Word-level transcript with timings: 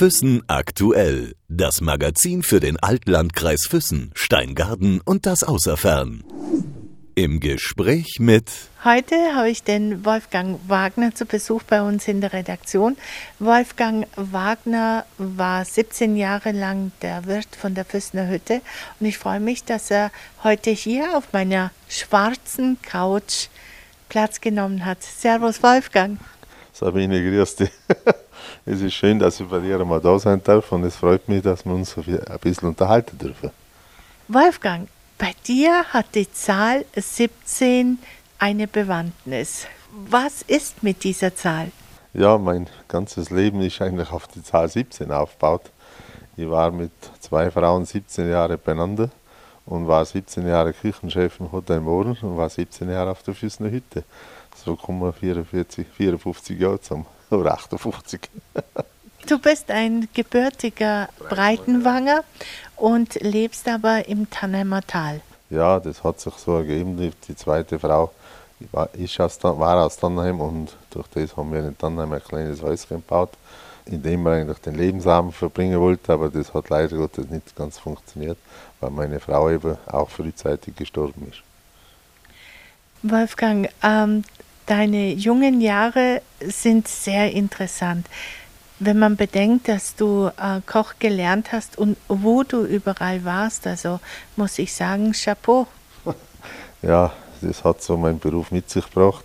Füssen 0.00 0.42
aktuell. 0.46 1.34
Das 1.48 1.82
Magazin 1.82 2.42
für 2.42 2.58
den 2.58 2.78
Altlandkreis 2.78 3.66
Füssen, 3.68 4.12
Steingarten 4.14 5.02
und 5.04 5.26
das 5.26 5.44
Außerfern. 5.44 6.24
Im 7.16 7.38
Gespräch 7.38 8.16
mit. 8.18 8.50
Heute 8.82 9.14
habe 9.34 9.50
ich 9.50 9.62
den 9.62 10.06
Wolfgang 10.06 10.58
Wagner 10.68 11.14
zu 11.14 11.26
Besuch 11.26 11.64
bei 11.64 11.82
uns 11.82 12.08
in 12.08 12.22
der 12.22 12.32
Redaktion. 12.32 12.96
Wolfgang 13.40 14.06
Wagner 14.16 15.04
war 15.18 15.66
17 15.66 16.16
Jahre 16.16 16.52
lang 16.52 16.92
der 17.02 17.26
Wirt 17.26 17.54
von 17.54 17.74
der 17.74 17.84
Füssener 17.84 18.26
Hütte 18.26 18.62
und 19.00 19.06
ich 19.06 19.18
freue 19.18 19.40
mich, 19.40 19.64
dass 19.64 19.90
er 19.90 20.10
heute 20.42 20.70
hier 20.70 21.14
auf 21.14 21.34
meiner 21.34 21.72
schwarzen 21.90 22.80
Couch 22.80 23.48
Platz 24.08 24.40
genommen 24.40 24.86
hat. 24.86 25.02
Servus 25.02 25.62
Wolfgang. 25.62 26.18
Sabine, 26.72 27.20
grüß 27.22 27.56
dich. 27.56 27.70
es 28.66 28.80
ist 28.80 28.94
schön, 28.94 29.18
dass 29.18 29.40
ich 29.40 29.46
bei 29.46 29.58
dir 29.60 29.84
mal 29.84 30.00
da 30.00 30.18
sein 30.18 30.42
darf 30.42 30.72
und 30.72 30.84
es 30.84 30.96
freut 30.96 31.28
mich, 31.28 31.42
dass 31.42 31.64
wir 31.64 31.74
uns 31.74 31.96
ein 31.96 32.38
bisschen 32.40 32.68
unterhalten 32.68 33.18
dürfen. 33.18 33.50
Wolfgang, 34.28 34.88
bei 35.18 35.32
dir 35.46 35.84
hat 35.92 36.14
die 36.14 36.30
Zahl 36.32 36.84
17 36.94 37.98
eine 38.38 38.66
Bewandtnis. 38.66 39.66
Was 40.08 40.42
ist 40.42 40.82
mit 40.82 41.04
dieser 41.04 41.34
Zahl? 41.34 41.72
Ja, 42.14 42.38
mein 42.38 42.66
ganzes 42.88 43.30
Leben 43.30 43.60
ist 43.60 43.80
eigentlich 43.80 44.10
auf 44.10 44.26
die 44.28 44.42
Zahl 44.42 44.68
17 44.68 45.10
aufgebaut. 45.12 45.70
Ich 46.36 46.48
war 46.48 46.70
mit 46.70 46.92
zwei 47.20 47.50
Frauen 47.50 47.84
17 47.84 48.30
Jahre 48.30 48.56
beieinander 48.56 49.10
und 49.66 49.86
war 49.86 50.04
17 50.04 50.46
Jahre 50.46 50.72
Küchenchef 50.72 51.38
im 51.38 51.52
Hotel 51.52 51.80
Mohren 51.80 52.16
und 52.22 52.36
war 52.36 52.48
17 52.48 52.90
Jahre 52.90 53.10
auf 53.10 53.22
der 53.22 53.34
Füßner 53.34 53.70
Hütte. 53.70 54.04
So 54.56 54.74
kommen 54.74 55.00
wir 55.02 55.12
44, 55.12 55.86
54 55.86 56.58
Jahre 56.58 56.80
zusammen. 56.80 57.06
Oder 57.30 57.54
58. 57.54 58.20
Du 59.26 59.38
bist 59.38 59.70
ein 59.70 60.08
gebürtiger 60.14 61.08
Breitenwanger 61.28 62.24
und 62.76 63.14
lebst 63.16 63.68
aber 63.68 64.08
im 64.08 64.28
Tannheimer 64.30 64.82
Tal. 64.82 65.20
Ja, 65.50 65.78
das 65.78 66.02
hat 66.02 66.20
sich 66.20 66.34
so 66.34 66.56
ergeben. 66.56 66.96
Die, 66.96 67.12
die 67.28 67.36
zweite 67.36 67.78
Frau 67.78 68.12
war, 68.72 68.88
ist 68.94 69.20
aus, 69.20 69.42
war 69.42 69.84
aus 69.84 69.96
Tannheim 69.96 70.40
und 70.40 70.76
durch 70.90 71.06
das 71.08 71.36
haben 71.36 71.52
wir 71.52 71.60
in 71.60 71.76
Tannheim 71.76 72.12
ein 72.12 72.22
kleines 72.22 72.62
Häuschen 72.62 72.96
gebaut, 72.96 73.30
in 73.86 74.02
dem 74.02 74.22
wir 74.22 74.32
eigentlich 74.32 74.58
den 74.58 74.74
Lebensabend 74.74 75.34
verbringen 75.34 75.80
wollten, 75.80 76.12
aber 76.12 76.28
das 76.28 76.52
hat 76.54 76.68
leider 76.68 76.96
Gottes 76.96 77.28
nicht 77.30 77.54
ganz 77.56 77.78
funktioniert, 77.78 78.38
weil 78.80 78.90
meine 78.90 79.20
Frau 79.20 79.50
eben 79.50 79.76
auch 79.86 80.08
frühzeitig 80.08 80.76
gestorben 80.76 81.30
ist. 81.30 81.42
Wolfgang, 83.02 83.68
ähm, 83.82 84.24
deine 84.70 85.12
jungen 85.14 85.60
Jahre 85.60 86.22
sind 86.40 86.86
sehr 86.86 87.32
interessant. 87.32 88.06
Wenn 88.78 88.98
man 88.98 89.16
bedenkt, 89.16 89.68
dass 89.68 89.96
du 89.96 90.30
äh, 90.38 90.60
Koch 90.64 90.94
gelernt 91.00 91.50
hast 91.52 91.76
und 91.76 91.96
wo 92.08 92.44
du 92.44 92.64
überall 92.64 93.24
warst, 93.24 93.66
also 93.66 93.98
muss 94.36 94.58
ich 94.58 94.72
sagen, 94.72 95.12
Chapeau. 95.12 95.66
Ja, 96.82 97.12
das 97.42 97.62
hat 97.62 97.82
so 97.82 97.98
mein 97.98 98.18
Beruf 98.18 98.50
mit 98.52 98.70
sich 98.70 98.86
gebracht. 98.86 99.24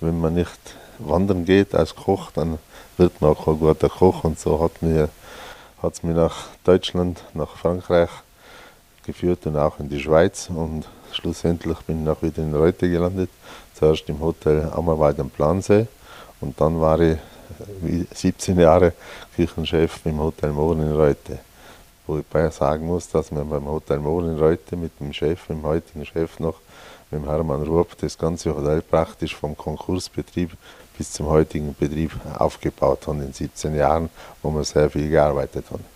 Wenn 0.00 0.18
man 0.20 0.32
nicht 0.32 0.58
wandern 0.98 1.44
geht 1.44 1.74
als 1.74 1.94
Koch, 1.94 2.30
dann 2.30 2.58
wird 2.96 3.20
man 3.20 3.32
auch 3.32 3.46
ein 3.46 3.58
guter 3.58 3.90
Koch. 3.90 4.24
Und 4.24 4.38
so 4.38 4.62
hat 4.62 4.72
es 5.92 6.02
mich 6.02 6.16
nach 6.16 6.46
Deutschland, 6.64 7.22
nach 7.34 7.56
Frankreich 7.56 8.08
geführt 9.04 9.44
und 9.44 9.58
auch 9.58 9.80
in 9.80 9.90
die 9.90 10.00
Schweiz. 10.00 10.48
Und 10.48 10.86
schlussendlich 11.14 11.78
bin 11.80 12.02
ich 12.02 12.08
auch 12.08 12.22
wieder 12.22 12.42
in 12.42 12.54
Reute 12.54 12.88
gelandet. 12.88 13.30
Zuerst 13.74 14.08
im 14.08 14.20
Hotel 14.20 14.70
Ammerwald 14.74 15.18
am 15.20 15.30
Plansee 15.30 15.86
und 16.40 16.60
dann 16.60 16.80
war 16.80 17.00
ich 17.00 17.18
17 18.12 18.58
Jahre 18.58 18.92
Küchenchef 19.34 20.00
im 20.04 20.20
Hotel 20.20 20.50
Mohren 20.50 20.82
in 20.82 20.92
Reute. 20.92 21.38
Wo 22.06 22.18
ich 22.18 22.54
sagen 22.54 22.86
muss, 22.86 23.08
dass 23.08 23.30
wir 23.30 23.44
beim 23.44 23.66
Hotel 23.66 23.98
Mohren 23.98 24.32
in 24.32 24.38
Reute 24.38 24.76
mit 24.76 24.98
dem 25.00 25.12
Chef, 25.12 25.46
dem 25.46 25.62
heutigen 25.62 26.04
Chef 26.04 26.38
noch, 26.38 26.60
mit 27.10 27.22
dem 27.22 27.28
Hermann 27.28 27.62
Rupp, 27.62 27.96
das 27.98 28.18
ganze 28.18 28.54
Hotel 28.54 28.82
praktisch 28.82 29.34
vom 29.34 29.56
Konkursbetrieb 29.56 30.50
bis 30.96 31.12
zum 31.12 31.26
heutigen 31.26 31.74
Betrieb 31.74 32.12
aufgebaut 32.38 33.06
haben 33.06 33.22
in 33.22 33.32
17 33.32 33.74
Jahren, 33.74 34.10
wo 34.42 34.50
wir 34.50 34.64
sehr 34.64 34.90
viel 34.90 35.08
gearbeitet 35.08 35.64
haben. 35.70 35.93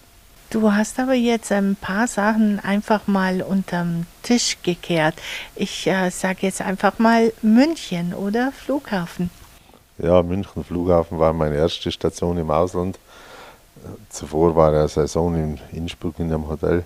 Du 0.51 0.73
hast 0.73 0.99
aber 0.99 1.13
jetzt 1.13 1.53
ein 1.53 1.77
paar 1.77 2.07
Sachen 2.07 2.59
einfach 2.61 3.07
mal 3.07 3.43
unterm 3.43 4.07
Tisch 4.23 4.57
gekehrt. 4.63 5.15
Ich 5.55 5.87
äh, 5.87 6.09
sage 6.09 6.39
jetzt 6.43 6.63
einfach 6.63 6.99
mal 6.99 7.35
München 7.43 8.15
oder 8.15 8.51
Flughafen. 8.53 9.29
Ja, 9.99 10.23
München 10.23 10.65
Flughafen 10.65 11.19
war 11.19 11.35
meine 11.35 11.57
erste 11.57 11.93
Station 11.93 12.39
im 12.39 12.51
Ausland. 12.51 12.99
Zuvor 14.09 14.57
war 14.57 14.71
eine 14.71 14.89
Saison 14.89 15.35
in 15.35 15.61
Innsbruck 15.73 16.19
in 16.19 16.33
einem 16.33 16.49
Hotel 16.49 16.85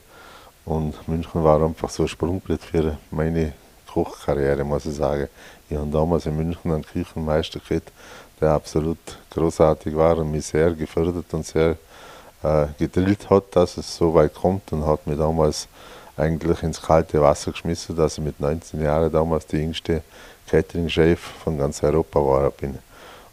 und 0.65 1.06
München 1.06 1.45
war 1.45 1.62
einfach 1.62 1.89
so 1.89 2.03
ein 2.03 2.09
Sprungbrett 2.09 2.62
für 2.62 2.99
meine 3.12 3.53
Kochkarriere, 3.87 4.65
muss 4.65 4.87
ich 4.87 4.97
sagen. 4.97 5.28
Ich 5.71 5.77
habe 5.77 5.89
damals 5.89 6.27
in 6.27 6.37
München 6.37 6.72
einen 6.72 6.84
Küchenmeister 6.84 7.61
gehabt, 7.61 7.93
der 8.41 8.51
absolut 8.51 8.99
großartig 9.31 9.97
war 9.97 10.19
und 10.19 10.33
mich 10.33 10.47
sehr 10.47 10.72
gefördert 10.72 11.33
und 11.33 11.47
sehr 11.47 11.77
äh, 12.42 12.66
gedrillt 12.78 13.30
hat, 13.30 13.44
dass 13.53 13.76
es 13.76 13.97
so 13.97 14.14
weit 14.14 14.34
kommt 14.34 14.72
und 14.72 14.86
hat 14.86 15.06
mich 15.06 15.19
damals 15.19 15.69
eigentlich 16.16 16.62
ins 16.62 16.80
kalte 16.80 17.20
Wasser 17.20 17.53
geschmissen, 17.53 17.97
dass 17.97 18.19
ich 18.19 18.25
mit 18.25 18.38
19 18.41 18.82
Jahren 18.82 19.10
damals 19.10 19.47
der 19.47 19.60
jüngste 19.60 20.03
Catering-Chef 20.48 21.19
von 21.19 21.58
ganz 21.58 21.82
Europa 21.82 22.20
war 22.20 22.50
bin. 22.50 22.78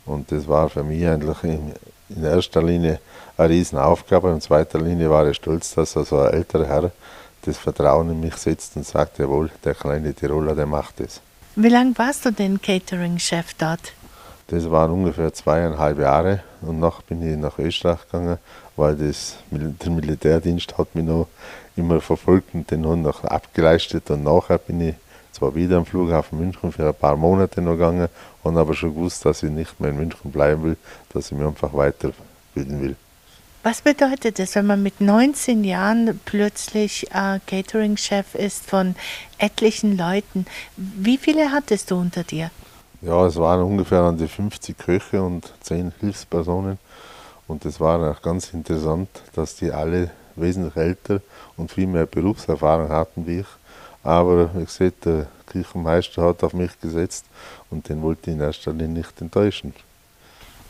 Und 0.06 0.32
das 0.32 0.48
war 0.48 0.70
für 0.70 0.84
mich 0.84 1.06
eigentlich 1.06 1.44
in, 1.44 1.74
in 2.10 2.24
erster 2.24 2.64
Linie 2.64 3.00
eine 3.38 3.50
Riesenaufgabe. 3.50 4.32
In 4.32 4.42
zweiter 4.42 4.80
Linie 4.80 5.10
war 5.10 5.28
ich 5.28 5.38
stolz, 5.38 5.74
dass 5.74 5.94
so 5.94 6.20
ein 6.20 6.34
älterer 6.34 6.66
Herr 6.66 6.92
das 7.44 7.58
Vertrauen 7.58 8.10
in 8.10 8.20
mich 8.20 8.36
setzt 8.36 8.76
und 8.76 8.86
sagt, 8.86 9.20
jawohl, 9.20 9.50
der 9.64 9.76
kleine 9.76 10.14
Tiroler, 10.14 10.56
der 10.56 10.66
macht 10.66 11.00
es. 11.00 11.22
Wie 11.56 11.70
lange 11.70 11.98
warst 11.98 12.26
du 12.26 12.32
denn 12.32 12.62
Catering-Chef 12.62 13.54
dort? 13.58 13.94
Das 14.48 14.70
waren 14.72 14.92
ungefähr 14.92 15.32
zweieinhalb 15.32 16.00
Jahre 16.00 16.42
und 16.62 16.80
noch 16.80 17.02
bin 17.04 17.22
ich 17.22 17.38
nach 17.38 17.60
Österreich 17.60 18.04
gegangen, 18.06 18.40
weil 18.80 18.96
das, 18.96 19.36
der 19.52 19.92
Militärdienst 19.92 20.78
hat 20.78 20.96
mich 20.96 21.06
noch 21.06 21.28
immer 21.76 22.02
verfolgt 22.02 22.54
und 22.54 22.70
den 22.72 22.86
haben 22.86 23.02
noch 23.02 23.24
abgeleistet 23.24 24.10
und 24.10 24.24
nachher 24.24 24.58
bin 24.58 24.82
ich 24.82 24.96
zwar 25.32 25.54
wieder 25.54 25.78
am 25.78 25.86
Flughafen 25.86 26.40
München 26.40 26.72
für 26.72 26.88
ein 26.88 26.94
paar 26.94 27.16
Monate 27.16 27.62
noch 27.62 27.74
gegangen 27.74 28.10
und 28.44 28.58
aber 28.58 28.74
schon 28.74 28.94
gewusst, 28.94 29.26
dass 29.26 29.44
ich 29.44 29.52
nicht 29.52 29.80
mehr 29.80 29.92
in 29.92 29.98
München 29.98 30.32
bleiben 30.32 30.64
will, 30.64 30.78
dass 31.14 31.32
ich 31.32 31.38
mich 31.38 31.46
einfach 31.46 31.74
weiterbilden 31.74 32.82
will. 32.82 32.96
Was 33.62 33.82
bedeutet 33.82 34.40
es, 34.40 34.56
wenn 34.56 34.68
man 34.68 34.82
mit 34.82 35.02
19 35.02 35.66
Jahren 35.66 36.20
plötzlich 36.24 37.12
äh, 37.12 37.40
Catering-Chef 37.46 38.34
ist 38.36 38.66
von 38.66 38.96
etlichen 39.38 39.98
Leuten? 39.98 40.46
Wie 40.78 41.18
viele 41.18 41.52
hattest 41.52 41.92
du 41.92 42.00
unter 42.00 42.24
dir? 42.24 42.52
Ja, 43.02 43.26
es 43.26 43.36
waren 43.36 43.62
ungefähr 43.62 44.02
an 44.02 44.18
die 44.18 44.30
50 44.30 44.78
Köche 44.78 45.22
und 45.22 45.54
10 45.62 45.94
Hilfspersonen. 46.00 46.78
Und 47.50 47.66
es 47.66 47.80
war 47.80 48.12
auch 48.12 48.22
ganz 48.22 48.54
interessant, 48.54 49.10
dass 49.34 49.56
die 49.56 49.72
alle 49.72 50.12
wesentlich 50.36 50.76
älter 50.76 51.20
und 51.58 51.72
viel 51.72 51.88
mehr 51.88 52.06
Berufserfahrung 52.06 52.90
hatten 52.90 53.26
wie 53.26 53.40
ich. 53.40 53.48
Aber 54.04 54.52
wie 54.54 54.66
gesagt, 54.66 55.06
der 55.06 55.26
Küchenmeister 55.48 56.22
hat 56.22 56.44
auf 56.44 56.54
mich 56.54 56.80
gesetzt 56.80 57.26
und 57.72 57.90
den 57.90 58.04
wollte 58.04 58.30
ich 58.30 58.38
in 58.38 58.42
erster 58.42 58.72
Linie 58.72 59.00
nicht 59.00 59.20
enttäuschen. 59.20 59.74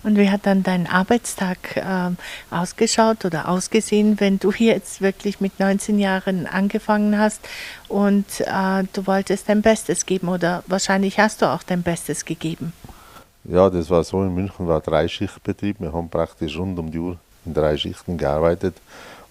Und 0.04 0.18
wie 0.18 0.30
hat 0.30 0.46
dann 0.46 0.64
dein 0.64 0.88
Arbeitstag 0.88 1.76
äh, 1.76 2.12
ausgeschaut 2.50 3.26
oder 3.26 3.50
ausgesehen, 3.50 4.22
wenn 4.22 4.40
du 4.40 4.54
jetzt 4.54 5.02
wirklich 5.02 5.42
mit 5.42 5.60
19 5.60 6.00
Jahren 6.00 6.48
angefangen 6.48 7.20
hast 7.20 7.42
und 7.90 8.26
äh, 8.40 8.86
du 8.94 9.06
wolltest 9.06 9.50
dein 9.50 9.62
Bestes 9.62 10.06
geben 10.06 10.30
oder 10.30 10.64
wahrscheinlich 10.68 11.20
hast 11.20 11.42
du 11.42 11.48
auch 11.48 11.64
dein 11.64 11.84
Bestes 11.84 12.24
gegeben? 12.24 12.72
Ja, 13.52 13.68
das 13.70 13.90
war 13.90 14.04
so. 14.04 14.22
In 14.22 14.36
München 14.36 14.68
war 14.68 14.80
Dreischichtbetrieb. 14.80 15.80
Wir 15.80 15.92
haben 15.92 16.08
praktisch 16.08 16.56
rund 16.56 16.78
um 16.78 16.92
die 16.92 17.00
Uhr 17.00 17.18
in 17.46 17.54
drei 17.54 17.76
Schichten 17.78 18.16
gearbeitet 18.16 18.76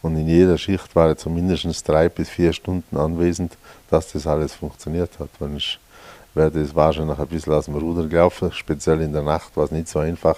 und 0.03 0.17
in 0.17 0.27
jeder 0.27 0.59
Schicht 0.59 0.95
war 0.97 1.09
er 1.09 1.17
zumindest 1.17 1.89
drei 1.89 2.09
bis 2.09 2.29
vier 2.29 2.53
Stunden 2.53 2.97
anwesend, 2.97 3.57
dass 3.91 4.13
das 4.13 4.27
alles 4.27 4.55
funktioniert 4.55 5.19
hat. 5.21 5.29
Wenn 5.39 5.57
ich 5.57 5.79
wäre 6.35 6.51
das 6.51 6.75
wahrscheinlich 6.75 7.19
ein 7.19 7.27
bisschen 7.27 7.53
aus 7.53 7.67
dem 7.67 7.75
Ruder 7.75 8.07
gelaufen. 8.07 8.51
Speziell 8.53 9.01
in 9.03 9.13
der 9.13 9.23
Nacht 9.23 9.57
war 9.57 9.65
es 9.65 9.71
nicht 9.71 9.89
so 9.89 9.99
einfach, 9.99 10.37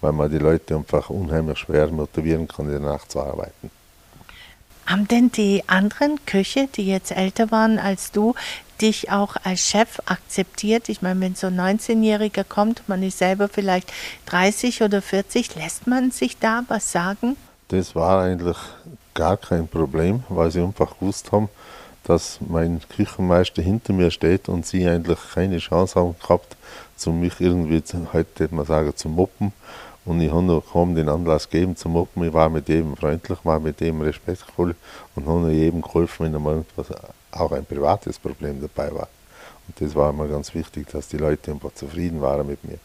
weil 0.00 0.12
man 0.12 0.30
die 0.30 0.38
Leute 0.38 0.74
einfach 0.74 1.10
unheimlich 1.10 1.58
schwer 1.58 1.88
motivieren 1.88 2.48
kann, 2.48 2.66
in 2.66 2.82
der 2.82 2.92
Nacht 2.92 3.10
zu 3.10 3.20
arbeiten. 3.20 3.70
Haben 4.86 5.06
denn 5.08 5.30
die 5.30 5.62
anderen 5.66 6.18
Köche, 6.26 6.68
die 6.74 6.86
jetzt 6.86 7.12
älter 7.12 7.50
waren 7.50 7.78
als 7.78 8.10
du, 8.10 8.34
dich 8.80 9.10
auch 9.10 9.36
als 9.44 9.60
Chef 9.60 10.00
akzeptiert? 10.06 10.88
Ich 10.88 11.02
meine, 11.02 11.20
wenn 11.20 11.34
so 11.34 11.48
ein 11.48 11.60
19-Jähriger 11.60 12.44
kommt, 12.44 12.88
man 12.88 13.02
ist 13.02 13.18
selber 13.18 13.48
vielleicht 13.48 13.92
30 14.26 14.82
oder 14.82 15.02
40, 15.02 15.54
lässt 15.56 15.86
man 15.86 16.10
sich 16.10 16.38
da 16.38 16.64
was 16.68 16.92
sagen? 16.92 17.36
Das 17.68 17.94
war 17.94 18.22
eigentlich 18.22 18.56
gar 19.14 19.36
kein 19.36 19.68
Problem, 19.68 20.24
weil 20.28 20.50
sie 20.50 20.62
einfach 20.62 20.98
gewusst 20.98 21.32
haben, 21.32 21.48
dass 22.04 22.38
mein 22.40 22.80
Küchenmeister 22.88 23.62
hinter 23.62 23.92
mir 23.92 24.10
steht 24.10 24.48
und 24.48 24.66
sie 24.66 24.88
eigentlich 24.88 25.18
keine 25.34 25.58
Chance 25.58 26.00
haben 26.00 26.16
gehabt, 26.20 26.56
zu 26.96 27.10
mich 27.10 27.40
irgendwie, 27.40 27.82
heute 28.12 28.48
man 28.50 28.66
sagen, 28.66 28.96
zu 28.96 29.08
moppen 29.08 29.52
Und 30.04 30.20
ich 30.20 30.30
habe 30.30 30.42
noch 30.42 30.64
kaum 30.72 30.94
den 30.94 31.08
Anlass 31.08 31.48
gegeben 31.48 31.76
zum 31.76 31.92
Mobben. 31.92 32.24
Ich 32.24 32.32
war 32.32 32.48
mit 32.48 32.68
jedem 32.68 32.96
freundlich, 32.96 33.38
war 33.44 33.60
mit 33.60 33.80
jedem 33.80 34.00
respektvoll 34.00 34.74
und 35.14 35.26
habe 35.26 35.52
jedem 35.52 35.82
geholfen, 35.82 36.26
wenn 36.26 36.34
einmal 36.34 36.54
irgendwas, 36.54 36.90
auch 37.32 37.52
ein 37.52 37.64
privates 37.64 38.18
Problem 38.18 38.60
dabei 38.60 38.92
war. 38.94 39.08
Und 39.66 39.80
das 39.80 39.94
war 39.94 40.12
mir 40.12 40.28
ganz 40.28 40.54
wichtig, 40.54 40.88
dass 40.90 41.08
die 41.08 41.16
Leute 41.16 41.52
einfach 41.52 41.74
zufrieden 41.74 42.20
waren 42.20 42.46
mit 42.46 42.64
mir. 42.64 42.78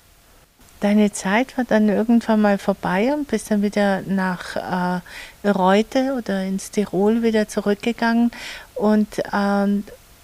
Deine 0.82 1.12
Zeit 1.12 1.58
war 1.58 1.64
dann 1.64 1.90
irgendwann 1.90 2.42
mal 2.42 2.58
vorbei 2.58 3.14
und 3.14 3.28
bist 3.28 3.50
dann 3.50 3.62
wieder 3.62 4.02
nach 4.02 5.02
äh, 5.44 5.50
Reute 5.50 6.16
oder 6.18 6.44
ins 6.44 6.70
Tirol 6.70 7.24
wieder 7.24 7.48
zurückgegangen. 7.48 8.32
Und 8.76 9.20
äh, 9.20 9.24
da 9.32 9.82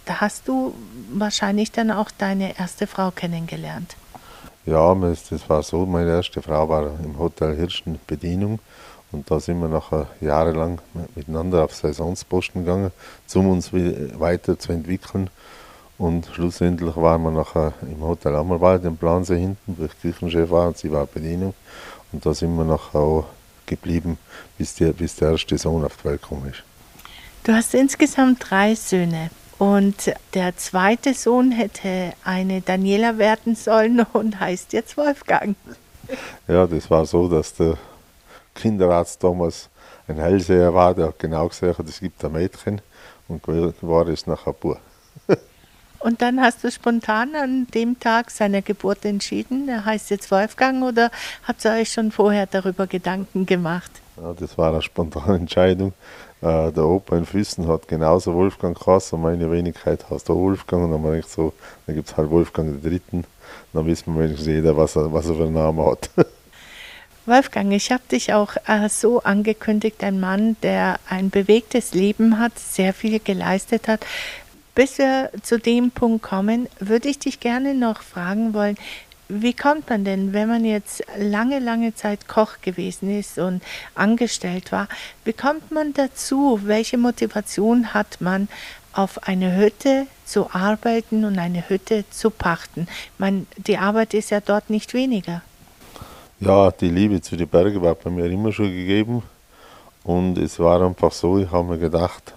hast 0.07 0.47
du 0.47 0.75
wahrscheinlich 1.13 1.71
dann 1.71 1.89
auch 1.89 2.11
deine 2.11 2.59
erste 2.59 2.85
Frau 2.85 3.11
kennengelernt. 3.11 3.95
Ja, 4.65 4.93
das 4.93 5.49
war 5.49 5.63
so. 5.63 5.85
Meine 5.85 6.11
erste 6.11 6.41
Frau 6.41 6.69
war 6.69 6.91
im 7.03 7.17
Hotel 7.17 7.55
Hirschen 7.55 7.99
Bedienung. 8.05 8.59
Und 9.11 9.29
da 9.29 9.39
sind 9.39 9.59
wir 9.59 9.67
nachher 9.67 10.07
jahrelang 10.21 10.79
miteinander 11.15 11.63
auf 11.63 11.75
Saisonsposten 11.75 12.63
gegangen, 12.63 12.91
um 13.33 13.49
uns 13.49 13.73
weiterzuentwickeln. 13.73 15.29
Und 15.97 16.27
schlussendlich 16.33 16.95
waren 16.95 17.21
wir 17.23 17.31
nachher 17.31 17.73
im 17.81 18.01
Hotel 18.01 18.35
Ammerwald 18.35 18.83
im 18.85 18.97
Plansee 18.97 19.37
hinten, 19.37 19.75
wo 19.77 19.85
ich 19.85 20.01
Küchenchef 20.01 20.49
war 20.49 20.67
und 20.67 20.77
sie 20.77 20.91
war 20.91 21.05
Bedienung. 21.05 21.53
Und 22.11 22.25
da 22.25 22.33
sind 22.33 22.55
wir 22.55 22.63
nachher 22.63 22.99
auch 22.99 23.25
geblieben, 23.65 24.17
bis, 24.57 24.75
die, 24.75 24.85
bis 24.91 25.15
der 25.15 25.31
erste 25.31 25.57
Sohn 25.57 25.83
auf 25.83 25.97
die 25.97 26.05
Welt 26.05 26.21
gekommen 26.21 26.49
ist. 26.49 26.63
Du 27.43 27.53
hast 27.53 27.73
insgesamt 27.73 28.49
drei 28.49 28.75
Söhne. 28.75 29.29
Und 29.57 30.11
der 30.33 30.57
zweite 30.57 31.13
Sohn 31.13 31.51
hätte 31.51 32.13
eine 32.23 32.61
Daniela 32.61 33.19
werden 33.19 33.55
sollen 33.55 33.99
und 34.13 34.39
heißt 34.39 34.73
jetzt 34.73 34.97
Wolfgang. 34.97 35.55
Ja, 36.47 36.65
das 36.65 36.89
war 36.89 37.05
so, 37.05 37.27
dass 37.27 37.53
der 37.53 37.77
Kinderarzt 38.61 39.23
damals 39.23 39.69
ein 40.07 40.17
Hellseher 40.17 40.73
war, 40.73 40.93
der 40.93 41.07
hat 41.07 41.19
genau 41.19 41.47
gesagt, 41.47 41.79
es 41.87 41.99
gibt 41.99 42.23
ein 42.23 42.31
Mädchen 42.31 42.81
und 43.27 43.47
war 43.47 44.07
es 44.07 44.27
nachher 44.27 44.53
Bub. 44.53 44.79
Und 45.99 46.21
dann 46.23 46.41
hast 46.41 46.63
du 46.63 46.71
spontan 46.71 47.35
an 47.35 47.67
dem 47.75 47.99
Tag 47.99 48.31
seiner 48.31 48.63
Geburt 48.63 49.05
entschieden, 49.05 49.69
er 49.69 49.85
heißt 49.85 50.09
jetzt 50.09 50.31
Wolfgang 50.31 50.83
oder 50.83 51.11
habt 51.47 51.63
ihr 51.63 51.73
euch 51.73 51.91
schon 51.91 52.11
vorher 52.11 52.47
darüber 52.47 52.87
Gedanken 52.87 53.45
gemacht? 53.45 53.91
Ja, 54.17 54.33
das 54.33 54.57
war 54.57 54.71
eine 54.71 54.81
spontane 54.81 55.35
Entscheidung. 55.35 55.93
Äh, 56.41 56.71
der 56.71 56.85
Opa 56.85 57.17
in 57.17 57.25
Füssen 57.25 57.67
hat 57.67 57.87
genauso 57.87 58.33
Wolfgang 58.33 58.77
geheißen 58.77 59.15
und 59.15 59.21
meine 59.21 59.51
Wenigkeit 59.51 60.09
heißt 60.09 60.29
auch 60.31 60.35
Wolfgang. 60.35 60.85
Und 60.85 60.91
dann 60.91 61.03
habe 61.03 61.19
ich 61.19 61.27
so, 61.27 61.53
dann 61.85 61.95
gibt 61.95 62.09
es 62.09 62.17
halt 62.17 62.31
Wolfgang 62.31 62.81
den 62.81 62.89
Dritten. 62.89 63.23
Dann 63.73 63.85
wissen 63.85 64.15
wir 64.15 64.23
wenigstens 64.23 64.47
jeder, 64.47 64.75
was 64.75 64.95
er, 64.95 65.13
was 65.13 65.27
er 65.27 65.35
für 65.35 65.43
einen 65.43 65.53
Namen 65.53 65.85
hat. 65.85 66.09
Wolfgang, 67.27 67.71
ich 67.71 67.91
habe 67.91 68.01
dich 68.11 68.33
auch 68.33 68.55
äh, 68.65 68.89
so 68.89 69.21
angekündigt, 69.21 70.03
ein 70.03 70.19
Mann, 70.19 70.57
der 70.63 70.99
ein 71.07 71.29
bewegtes 71.29 71.93
Leben 71.93 72.39
hat, 72.39 72.57
sehr 72.57 72.95
viel 72.95 73.19
geleistet 73.19 73.87
hat. 73.87 74.03
Bis 74.73 74.97
wir 74.97 75.29
zu 75.43 75.59
dem 75.59 75.91
Punkt 75.91 76.23
kommen, 76.23 76.67
würde 76.79 77.09
ich 77.09 77.19
dich 77.19 77.39
gerne 77.39 77.75
noch 77.75 78.01
fragen 78.01 78.55
wollen, 78.55 78.75
wie 79.29 79.53
kommt 79.53 79.87
man 79.87 80.03
denn, 80.03 80.33
wenn 80.33 80.49
man 80.49 80.65
jetzt 80.65 81.03
lange, 81.15 81.59
lange 81.59 81.93
Zeit 81.93 82.27
Koch 82.27 82.55
gewesen 82.63 83.15
ist 83.19 83.37
und 83.37 83.61
angestellt 83.93 84.71
war, 84.71 84.89
wie 85.23 85.33
kommt 85.33 85.71
man 85.71 85.93
dazu? 85.93 86.61
Welche 86.63 86.97
Motivation 86.97 87.93
hat 87.93 88.19
man, 88.19 88.47
auf 88.93 89.27
eine 89.27 89.55
Hütte 89.55 90.07
zu 90.25 90.49
arbeiten 90.51 91.23
und 91.23 91.37
eine 91.37 91.69
Hütte 91.69 92.03
zu 92.09 92.31
pachten? 92.31 92.87
Meine, 93.19 93.45
die 93.57 93.77
Arbeit 93.77 94.15
ist 94.15 94.31
ja 94.31 94.41
dort 94.41 94.71
nicht 94.71 94.95
weniger. 94.95 95.43
Ja, 96.43 96.71
die 96.71 96.89
Liebe 96.89 97.21
zu 97.21 97.35
den 97.35 97.47
Bergen 97.47 97.83
war 97.83 97.93
bei 97.93 98.09
mir 98.09 98.25
immer 98.25 98.51
schon 98.51 98.65
gegeben. 98.65 99.21
Und 100.03 100.39
es 100.39 100.57
war 100.57 100.81
einfach 100.81 101.11
so, 101.11 101.37
ich 101.37 101.51
habe 101.51 101.67
mir 101.67 101.77
gedacht, 101.77 102.33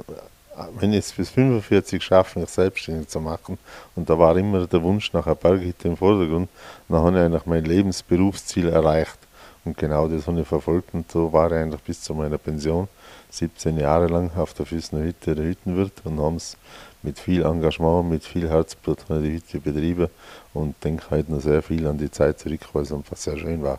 wenn 0.79 0.93
ich 0.93 0.99
es 0.99 1.13
bis 1.13 1.31
45 1.31 2.03
schaffe, 2.03 2.39
mich 2.39 2.51
selbstständig 2.51 3.09
zu 3.09 3.19
machen, 3.19 3.57
und 3.97 4.11
da 4.11 4.19
war 4.19 4.37
immer 4.37 4.67
der 4.67 4.83
Wunsch 4.83 5.11
nach 5.15 5.25
einer 5.25 5.35
Berghütte 5.35 5.89
im 5.89 5.97
Vordergrund, 5.97 6.51
dann 6.87 6.99
habe 6.99 7.17
ich 7.17 7.25
eigentlich 7.25 7.47
mein 7.47 7.65
Lebensberufsziel 7.65 8.69
erreicht. 8.69 9.17
Und 9.65 9.79
genau 9.79 10.07
das 10.07 10.27
habe 10.27 10.43
ich 10.43 10.47
verfolgt 10.47 10.93
und 10.93 11.11
so 11.11 11.33
war 11.33 11.51
ich 11.51 11.57
eigentlich 11.57 11.81
bis 11.81 12.03
zu 12.03 12.13
meiner 12.13 12.37
Pension 12.37 12.89
17 13.31 13.79
Jahre 13.79 14.09
lang 14.09 14.31
auf 14.37 14.53
der 14.53 14.67
Füßner 14.67 15.01
Hütte 15.01 15.35
der 15.35 15.47
Hüttenwirt 15.47 16.03
und 16.05 16.21
haben 16.21 16.37
es 16.37 16.59
mit 17.03 17.19
viel 17.19 17.43
Engagement, 17.43 18.11
mit 18.11 18.23
viel 18.23 18.51
Herzblut 18.51 18.99
die 19.09 19.33
Hütte 19.33 19.61
betrieben 19.61 20.09
und 20.53 20.75
denke 20.85 21.05
heute 21.09 21.33
noch 21.33 21.41
sehr 21.41 21.63
viel 21.63 21.87
an 21.87 21.97
die 21.97 22.11
Zeit 22.11 22.39
zurück, 22.39 22.69
weil 22.75 22.83
es 22.83 22.93
einfach 22.93 23.17
sehr 23.17 23.39
schön 23.39 23.63
war. 23.63 23.79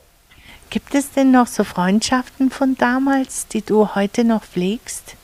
Gibt 0.70 0.94
es 0.94 1.12
denn 1.12 1.32
noch 1.32 1.48
so 1.48 1.64
Freundschaften 1.64 2.50
von 2.50 2.76
damals, 2.78 3.48
die 3.48 3.62
du 3.62 3.96
heute 3.96 4.24
noch 4.24 4.44
pflegst? 4.44 5.16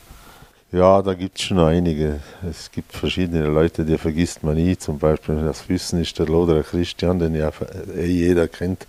Ja, 0.72 1.02
da 1.02 1.14
gibt 1.14 1.38
es 1.38 1.44
schon 1.44 1.60
einige. 1.60 2.22
Es 2.50 2.72
gibt 2.72 2.94
verschiedene 2.94 3.48
Leute, 3.48 3.84
die 3.84 3.98
vergisst 3.98 4.42
man 4.42 4.56
nie. 4.56 4.78
Zum 4.78 5.00
Beispiel 5.00 5.36
das 5.36 5.62
Füssen 5.62 6.00
ist 6.00 6.18
der 6.18 6.28
Loderer 6.28 6.64
Christian, 6.64 7.20
den 7.20 7.36
ja 7.36 7.52
eh 7.98 8.06
jeder 8.06 8.48
kennt. 8.48 8.88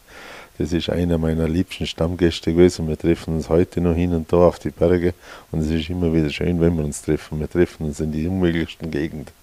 Das 0.58 0.72
ist 0.72 0.90
einer 0.90 1.18
meiner 1.18 1.48
liebsten 1.48 1.88
Stammgäste 1.88 2.52
gewesen. 2.52 2.86
Wir 2.86 2.96
treffen 2.96 3.34
uns 3.34 3.48
heute 3.48 3.80
noch 3.80 3.96
hin 3.96 4.14
und 4.14 4.32
da 4.32 4.36
auf 4.36 4.60
die 4.60 4.70
Berge 4.70 5.14
und 5.50 5.60
es 5.60 5.70
ist 5.70 5.90
immer 5.90 6.12
wieder 6.12 6.30
schön, 6.30 6.60
wenn 6.60 6.76
wir 6.76 6.84
uns 6.84 7.02
treffen. 7.02 7.40
Wir 7.40 7.50
treffen 7.50 7.86
uns 7.86 7.98
in 7.98 8.12
die 8.12 8.28
unmöglichsten 8.28 8.92
Gegenden. 8.92 9.34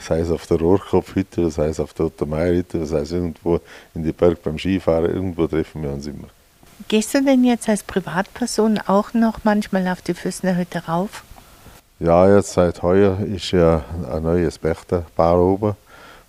Sei 0.00 0.20
es 0.20 0.30
auf 0.30 0.46
der 0.46 0.58
Rohrkopfhütte, 0.58 1.50
sei 1.50 1.66
es 1.66 1.78
auf 1.78 1.92
der 1.92 2.06
Ottermeierhütte, 2.06 2.86
sei 2.86 3.00
es 3.00 3.12
irgendwo 3.12 3.60
in 3.94 4.02
die 4.02 4.12
Berg 4.12 4.42
beim 4.42 4.58
Skifahren, 4.58 5.12
irgendwo 5.12 5.46
treffen 5.46 5.82
wir 5.82 5.90
uns 5.90 6.06
immer. 6.06 6.28
Gehst 6.88 7.14
du 7.14 7.24
denn 7.24 7.42
jetzt 7.42 7.68
als 7.70 7.82
Privatperson 7.82 8.78
auch 8.86 9.14
noch 9.14 9.40
manchmal 9.44 9.88
auf 9.88 10.02
die 10.02 10.12
Füßner 10.12 10.56
Hütte 10.56 10.84
rauf? 10.86 11.24
Ja, 11.98 12.32
jetzt 12.36 12.52
seit 12.52 12.82
heuer 12.82 13.18
ist 13.20 13.50
ja 13.50 13.82
ein 14.12 14.22
neues 14.22 14.58
Pächterpaar 14.58 15.40
oben, 15.40 15.74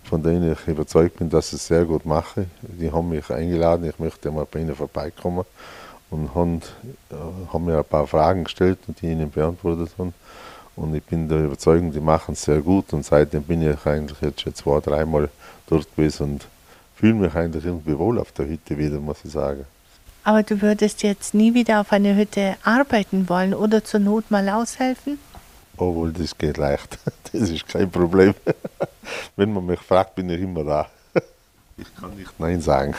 von 0.04 0.22
denen 0.22 0.50
ich 0.52 0.66
überzeugt 0.66 1.18
bin, 1.18 1.28
dass 1.28 1.48
ich 1.48 1.54
es 1.54 1.66
sehr 1.66 1.84
gut 1.84 2.06
mache. 2.06 2.46
Die 2.62 2.90
haben 2.90 3.10
mich 3.10 3.30
eingeladen, 3.30 3.88
ich 3.88 3.98
möchte 3.98 4.30
mal 4.30 4.46
bei 4.50 4.60
ihnen 4.60 4.74
vorbeikommen 4.74 5.44
und 6.10 6.34
haben, 6.34 6.62
äh, 7.10 7.52
haben 7.52 7.64
mir 7.66 7.76
ein 7.76 7.84
paar 7.84 8.06
Fragen 8.06 8.44
gestellt 8.44 8.78
und 8.88 9.00
die 9.02 9.06
ihnen 9.06 9.30
beantwortet 9.30 9.90
haben. 9.98 10.14
Und 10.76 10.94
ich 10.94 11.02
bin 11.02 11.28
der 11.28 11.44
Überzeugung, 11.44 11.92
die 11.92 12.00
machen 12.00 12.32
es 12.32 12.42
sehr 12.42 12.62
gut 12.62 12.94
und 12.94 13.04
seitdem 13.04 13.42
bin 13.42 13.60
ich 13.60 13.84
eigentlich 13.84 14.20
jetzt 14.22 14.40
schon 14.40 14.54
zwei, 14.54 14.80
dreimal 14.80 15.28
dort 15.68 15.94
gewesen 15.94 16.22
und 16.22 16.46
fühle 16.96 17.14
mich 17.14 17.34
eigentlich 17.34 17.66
irgendwie 17.66 17.98
wohl 17.98 18.18
auf 18.18 18.32
der 18.32 18.48
Hütte 18.48 18.78
wieder, 18.78 18.98
muss 18.98 19.18
ich 19.24 19.32
sagen. 19.32 19.66
Aber 20.28 20.42
du 20.42 20.60
würdest 20.60 21.02
jetzt 21.04 21.32
nie 21.32 21.54
wieder 21.54 21.80
auf 21.80 21.90
einer 21.90 22.14
Hütte 22.14 22.56
arbeiten 22.62 23.30
wollen 23.30 23.54
oder 23.54 23.82
zur 23.82 24.00
Not 24.00 24.30
mal 24.30 24.46
aushelfen? 24.50 25.18
Obwohl, 25.78 26.12
das 26.12 26.36
geht 26.36 26.58
leicht. 26.58 26.98
Das 27.32 27.48
ist 27.48 27.66
kein 27.66 27.90
Problem. 27.90 28.34
Wenn 29.36 29.54
man 29.54 29.64
mich 29.64 29.80
fragt, 29.80 30.16
bin 30.16 30.28
ich 30.28 30.42
immer 30.42 30.64
da. 30.64 30.86
Ich 31.78 31.94
kann 31.98 32.14
nicht 32.14 32.38
Nein 32.38 32.60
sagen. 32.60 32.94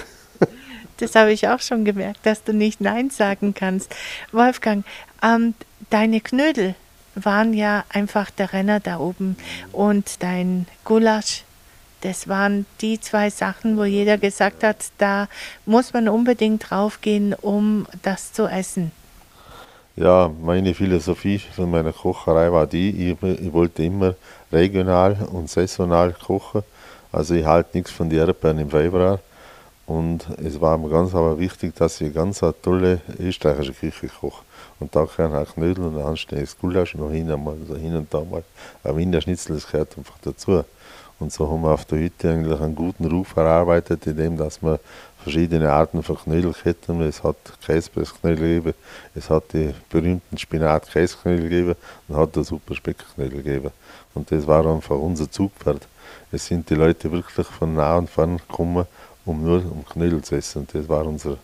Das 0.97 1.13
habe 1.13 1.31
ich 1.31 1.47
auch 1.47 1.59
schon 1.59 1.85
gemerkt, 1.85 2.21
dass 2.23 2.43
du 2.43 2.51
nicht 2.51 2.81
Nein 2.81 3.11
sagen 3.11 3.53
kannst. 3.53 3.95
Wolfgang, 4.31 4.83
ähm, 5.21 5.53
deine 5.91 6.21
Knödel 6.21 6.73
waren 7.13 7.53
ja 7.53 7.85
einfach 7.89 8.31
der 8.31 8.53
Renner 8.53 8.79
da 8.79 8.97
oben 8.97 9.37
und 9.71 10.23
dein 10.23 10.65
Gulasch, 10.83 11.43
das 12.01 12.27
waren 12.27 12.65
die 12.81 12.99
zwei 12.99 13.29
Sachen, 13.29 13.77
wo 13.77 13.83
jeder 13.83 14.17
gesagt 14.17 14.63
hat, 14.63 14.77
da 14.97 15.27
muss 15.65 15.93
man 15.93 16.07
unbedingt 16.09 16.69
draufgehen, 16.69 17.33
um 17.33 17.85
das 18.01 18.33
zu 18.33 18.47
essen. 18.47 18.91
Ja, 19.95 20.31
meine 20.41 20.73
Philosophie 20.73 21.39
von 21.39 21.69
meiner 21.69 21.91
Kocherei 21.91 22.51
war 22.51 22.67
die, 22.67 23.11
ich, 23.11 23.23
ich 23.23 23.51
wollte 23.51 23.83
immer 23.83 24.15
regional 24.51 25.27
und 25.31 25.49
saisonal 25.49 26.13
kochen. 26.13 26.63
Also 27.11 27.33
ich 27.33 27.45
halte 27.45 27.77
nichts 27.77 27.91
von 27.91 28.09
den 28.09 28.19
Erdbeeren 28.19 28.59
im 28.59 28.69
Februar. 28.69 29.19
Und 29.85 30.27
es 30.37 30.61
war 30.61 30.77
mir 30.77 30.89
ganz 30.89 31.15
aber 31.15 31.39
wichtig, 31.39 31.75
dass 31.75 31.99
ich 31.99 32.13
ganz 32.13 32.43
eine 32.43 32.53
tolle 32.61 33.01
österreichische 33.17 33.73
Küche 33.73 34.07
koche. 34.07 34.43
Und 34.79 34.95
da 34.95 35.03
gehören 35.03 35.35
auch 35.35 35.53
Knödel 35.53 35.85
und 35.85 35.97
ein 35.97 36.05
anständiges 36.05 36.57
Gulasch 36.57 36.95
noch 36.95 37.11
hin, 37.11 37.29
einmal, 37.29 37.57
so 37.67 37.75
hin 37.75 37.95
und 37.95 38.13
da 38.13 38.21
mal. 38.21 38.43
Ein 38.83 38.97
Wiener 38.97 39.19
Schnitzel, 39.19 39.55
das 39.55 39.69
gehört 39.69 39.97
einfach 39.97 40.17
dazu. 40.21 40.63
Und 41.19 41.33
so 41.33 41.49
haben 41.49 41.61
wir 41.61 41.71
auf 41.71 41.85
der 41.85 41.99
Hütte 41.99 42.31
eigentlich 42.31 42.59
einen 42.59 42.75
guten 42.75 43.05
Ruf 43.05 43.35
erarbeitet, 43.35 44.07
indem 44.07 44.37
dass 44.37 44.61
wir 44.61 44.79
verschiedene 45.21 45.71
Arten 45.71 46.01
von 46.01 46.17
Knödelketten. 46.17 47.01
Es 47.01 47.23
hat 47.23 47.35
Käsepressknödel 47.65 48.37
gegeben, 48.37 48.73
es 49.15 49.29
hat 49.29 49.51
die 49.53 49.73
berühmten 49.89 50.37
Spinat-Käseknödel 50.37 51.49
gegeben 51.49 51.75
und 52.07 52.15
hat 52.15 52.35
der 52.35 52.43
super 52.43 52.73
Speckknödel 52.73 53.43
gegeben. 53.43 53.71
Und 54.13 54.31
das 54.31 54.47
war 54.47 54.65
einfach 54.65 54.95
unser 54.95 55.29
Zugpferd. 55.29 55.87
Es 56.31 56.45
sind 56.45 56.69
die 56.69 56.75
Leute 56.75 57.11
wirklich 57.11 57.47
von 57.47 57.75
nah 57.75 57.97
und 57.97 58.09
fern 58.09 58.37
gekommen, 58.37 58.85
um 59.25 59.43
nur 59.43 59.57
um 59.71 59.85
Knödel 59.85 60.21
zu 60.23 60.35
essen. 60.35 60.59
Und 60.59 60.73
das 60.73 60.87
war 60.87 61.05
unser, 61.05 61.37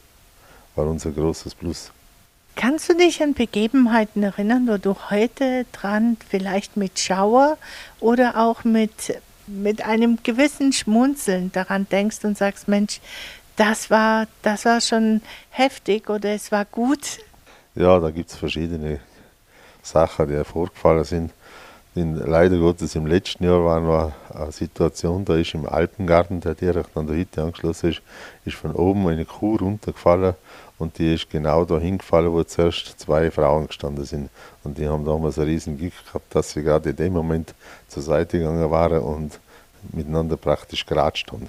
war 0.75 0.88
unser 0.88 1.12
großes 1.12 1.53
Plus. 1.53 1.91
Kannst 2.55 2.89
du 2.89 2.96
dich 2.96 3.22
an 3.22 3.34
Begebenheiten 3.34 4.24
erinnern, 4.24 4.67
wo 4.70 4.77
du 4.77 4.96
heute 5.10 5.65
dran 5.74 6.15
vielleicht 6.29 6.77
mit 6.77 6.98
Schauer 7.00 7.58
oder 8.00 8.38
auch 8.38 8.63
mit, 8.63 9.20
mit 9.48 9.86
einem 9.86 10.20
gewissen 10.24 10.74
Schmunzeln 10.74 11.52
daran 11.52 11.88
denkst 11.90 12.24
und 12.24 12.38
sagst, 12.38 12.68
Mensch, 12.68 13.00
das 13.56 13.90
war, 13.90 14.28
das 14.42 14.66
war 14.66 14.82
schon 14.82 15.22
heftig 15.50 16.10
oder 16.10 16.30
es 16.30 16.52
war 16.52 16.66
gut? 16.66 17.20
Ja, 17.75 18.00
da 18.00 18.12
gibt 18.12 18.30
es 18.30 18.36
verschiedene 18.36 19.00
Sachen, 19.82 20.28
die 20.28 20.44
vorgefallen 20.44 21.04
sind. 21.04 21.32
In, 21.94 22.16
leider 22.16 22.58
Gottes 22.58 22.96
im 22.96 23.08
letzten 23.08 23.46
Jahr 23.46 23.64
war 23.64 23.80
noch 23.80 24.12
eine 24.34 24.52
Situation, 24.52 25.24
da 25.24 25.38
ist 25.38 25.54
im 25.54 25.66
Alpengarten, 25.66 26.42
der 26.42 26.54
direkt 26.54 26.98
an 26.98 27.08
der 27.08 27.16
Hütte 27.16 27.42
angeschlossen 27.42 27.92
ist, 27.92 28.02
ist 28.44 28.58
von 28.58 28.74
oben 28.74 29.08
eine 29.08 29.24
Kuh 29.24 29.56
runtergefallen 29.56 30.36
und 30.77 30.98
die 30.98 31.13
ist 31.13 31.29
genau 31.29 31.63
da 31.63 31.79
hingefallen, 31.79 32.32
wo 32.32 32.44
zuerst 32.44 33.00
zwei 33.00 33.32
Frauen 33.32 33.67
gestanden 33.67 34.03
sind. 34.03 34.29
Und 34.63 34.77
die 34.77 34.88
haben 34.88 35.05
damals 35.05 35.39
einen 35.39 35.48
riesen 35.48 35.77
Glück 35.77 35.94
gehabt, 36.05 36.36
dass 36.36 36.51
sie 36.51 36.63
gerade 36.63 36.89
in 36.89 36.96
dem 36.96 37.13
Moment 37.13 37.53
zur 37.88 38.03
Seite 38.03 38.39
gegangen 38.39 38.70
waren 38.70 39.00
und 39.00 39.39
miteinander 39.94 40.36
praktisch 40.36 40.86
geratscht 40.86 41.32
haben. 41.32 41.48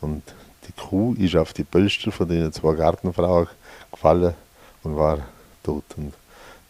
Und 0.00 0.22
die 0.66 0.72
Kuh 0.72 1.14
ist 1.14 1.36
auf 1.36 1.52
die 1.52 1.64
Pölster 1.64 2.10
von 2.12 2.28
den 2.28 2.52
zwei 2.52 2.74
Gartenfrauen 2.74 3.48
gefallen 3.90 4.34
und 4.82 4.96
war 4.96 5.18
tot. 5.62 5.84
Und 5.96 6.14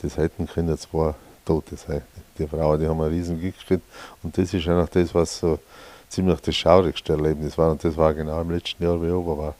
das 0.00 0.16
hätten 0.16 0.49
können 0.49 0.76
zwei 0.78 1.14
Tote 1.44 1.76
sein. 1.76 2.02
Die 2.38 2.47
Frauen, 2.49 2.80
die 2.80 2.88
haben 2.88 3.00
ein 3.00 3.11
riesen 3.11 3.38
Glück 3.38 3.59
gekriegt. 3.59 3.85
Und 4.23 4.37
das 4.37 4.52
ist 4.52 4.66
eigentlich 4.66 4.90
das, 4.90 5.14
was 5.14 5.38
so 5.38 5.59
ziemlich 6.09 6.40
das 6.40 6.56
schaurigste 6.56 7.12
Erlebnis 7.12 7.56
war. 7.56 7.71
Und 7.71 7.85
das 7.85 7.97
war 7.97 8.12
genau 8.12 8.40
im 8.40 8.50
letzten 8.50 8.82
Jahr, 8.82 9.00
wie 9.00 9.06
ich 9.06 9.12
oben 9.12 9.38
war. 9.38 9.54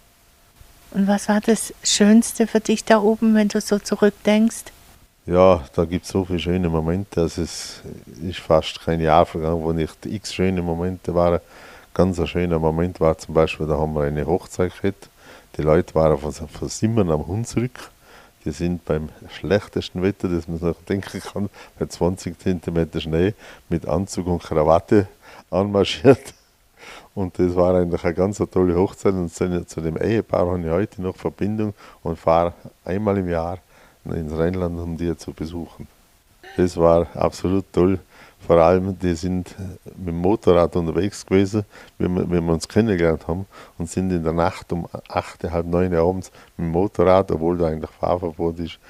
Und 0.95 1.09
was 1.09 1.29
war 1.29 1.41
das 1.41 1.73
Schönste 1.83 2.47
für 2.47 2.61
dich 2.61 2.85
da 2.85 3.01
oben, 3.01 3.35
wenn 3.35 3.49
du 3.49 3.61
so 3.61 3.79
zurückdenkst? 3.79 4.65
Ja, 5.25 5.65
da 5.75 5.85
gibt 5.85 6.05
es 6.05 6.11
so 6.11 6.25
viele 6.25 6.39
schöne 6.39 6.69
Momente. 6.69 7.23
Also 7.23 7.43
es 7.43 7.81
ist 8.21 8.41
fast 8.41 8.81
kein 8.81 9.01
Jahr 9.01 9.25
vergangen, 9.25 9.63
wo 9.63 9.73
nicht 9.73 10.05
x 10.05 10.35
schöne 10.35 10.63
Momente 10.63 11.15
waren. 11.15 11.41
Ganz 11.95 12.19
ein 12.19 12.27
schöner 12.27 12.59
Moment 12.59 13.01
war 13.01 13.17
zum 13.17 13.35
Beispiel, 13.35 13.67
da 13.67 13.79
haben 13.79 13.95
wir 13.95 14.03
eine 14.03 14.27
Hochzeit 14.27 14.73
gehabt. 14.81 15.09
Die 15.57 15.63
Leute 15.63 15.95
waren 15.95 16.19
von, 16.19 16.33
von 16.33 16.69
Simmern 16.69 17.11
am 17.11 17.27
Hunsrück. 17.27 17.91
Die 18.45 18.51
sind 18.51 18.85
beim 18.85 19.11
schlechtesten 19.29 20.03
Wetter, 20.03 20.29
das 20.29 20.49
man 20.49 20.59
sich 20.59 20.77
denken 20.89 21.21
kann, 21.21 21.51
bei 21.79 21.87
20 21.87 22.39
cm 22.39 23.01
Schnee 23.01 23.35
mit 23.69 23.87
Anzug 23.87 24.27
und 24.27 24.43
Krawatte 24.43 25.07
anmarschiert. 25.51 26.35
Und 27.15 27.39
das 27.39 27.55
war 27.55 27.75
eigentlich 27.75 28.05
eine 28.05 28.15
ganz 28.15 28.39
tolle 28.39 28.75
Hochzeit. 28.75 29.15
Und 29.15 29.29
zu 29.31 29.81
dem 29.81 29.97
Ehepaar 29.97 30.47
habe 30.47 30.61
ich 30.61 30.71
heute 30.71 31.03
noch 31.03 31.17
Verbindung 31.17 31.75
und 32.03 32.19
fahre 32.19 32.55
einmal 32.85 33.19
im 33.19 33.29
Jahr 33.29 33.59
ins 34.05 34.33
Rheinland, 34.33 34.79
um 34.81 34.97
die 34.97 35.17
zu 35.17 35.33
besuchen. 35.33 35.87
Das 36.57 36.77
war 36.77 37.07
absolut 37.15 37.65
toll. 37.73 37.99
Vor 38.47 38.57
allem, 38.57 38.99
die 38.99 39.15
sind 39.15 39.55
mit 39.97 40.09
dem 40.09 40.19
Motorrad 40.19 40.75
unterwegs 40.75 41.25
gewesen, 41.25 41.65
wie 41.99 42.09
wir, 42.09 42.43
uns 42.43 42.67
kennengelernt 42.67 43.29
haben, 43.29 43.47
und 43.79 43.89
sind 43.89 44.11
in 44.11 44.25
der 44.25 44.33
Nacht 44.33 44.73
um 44.73 44.89
acht, 45.09 45.45
halb 45.45 45.67
neun 45.67 45.95
abends 45.95 46.33
mit 46.57 46.67
dem 46.67 46.73
Motorrad, 46.73 47.31
obwohl 47.31 47.57
da 47.57 47.69
eigentlich 47.69 47.91
Fahrverbot 47.93 48.59
ist, 48.59 48.81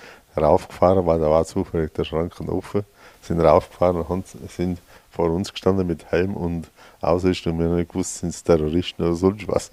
raufgefahren, 0.40 1.06
weil 1.06 1.20
da 1.20 1.28
war 1.28 1.44
zufällig 1.44 1.92
der 1.92 2.04
Schranken 2.04 2.48
offen, 2.48 2.84
sind 3.20 3.40
raufgefahren 3.40 4.00
und 4.00 4.26
sind 4.48 4.78
vor 5.10 5.30
uns 5.30 5.52
gestanden 5.52 5.86
mit 5.86 6.10
Helm 6.10 6.34
und 6.34 6.68
Ausrüstung. 7.02 7.58
Wir 7.58 7.66
haben 7.66 7.76
nicht 7.76 7.90
gewusst, 7.90 8.18
sind 8.18 8.30
es 8.30 8.42
Terroristen 8.42 9.02
oder 9.02 9.14
sonst 9.14 9.48
was. 9.48 9.70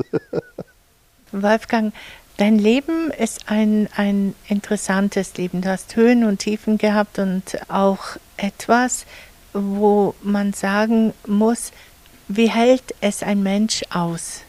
Wolfgang, 1.31 1.93
dein 2.37 2.57
Leben 2.57 3.11
ist 3.11 3.49
ein, 3.49 3.87
ein 3.95 4.35
interessantes 4.47 5.37
Leben. 5.37 5.61
Du 5.61 5.69
hast 5.69 5.95
Höhen 5.95 6.23
und 6.23 6.39
Tiefen 6.39 6.77
gehabt 6.77 7.19
und 7.19 7.59
auch 7.69 8.17
etwas, 8.37 9.05
wo 9.53 10.15
man 10.21 10.53
sagen 10.53 11.13
muss, 11.27 11.71
wie 12.27 12.49
hält 12.49 12.95
es 13.01 13.23
ein 13.23 13.43
Mensch 13.43 13.83
aus? 13.89 14.41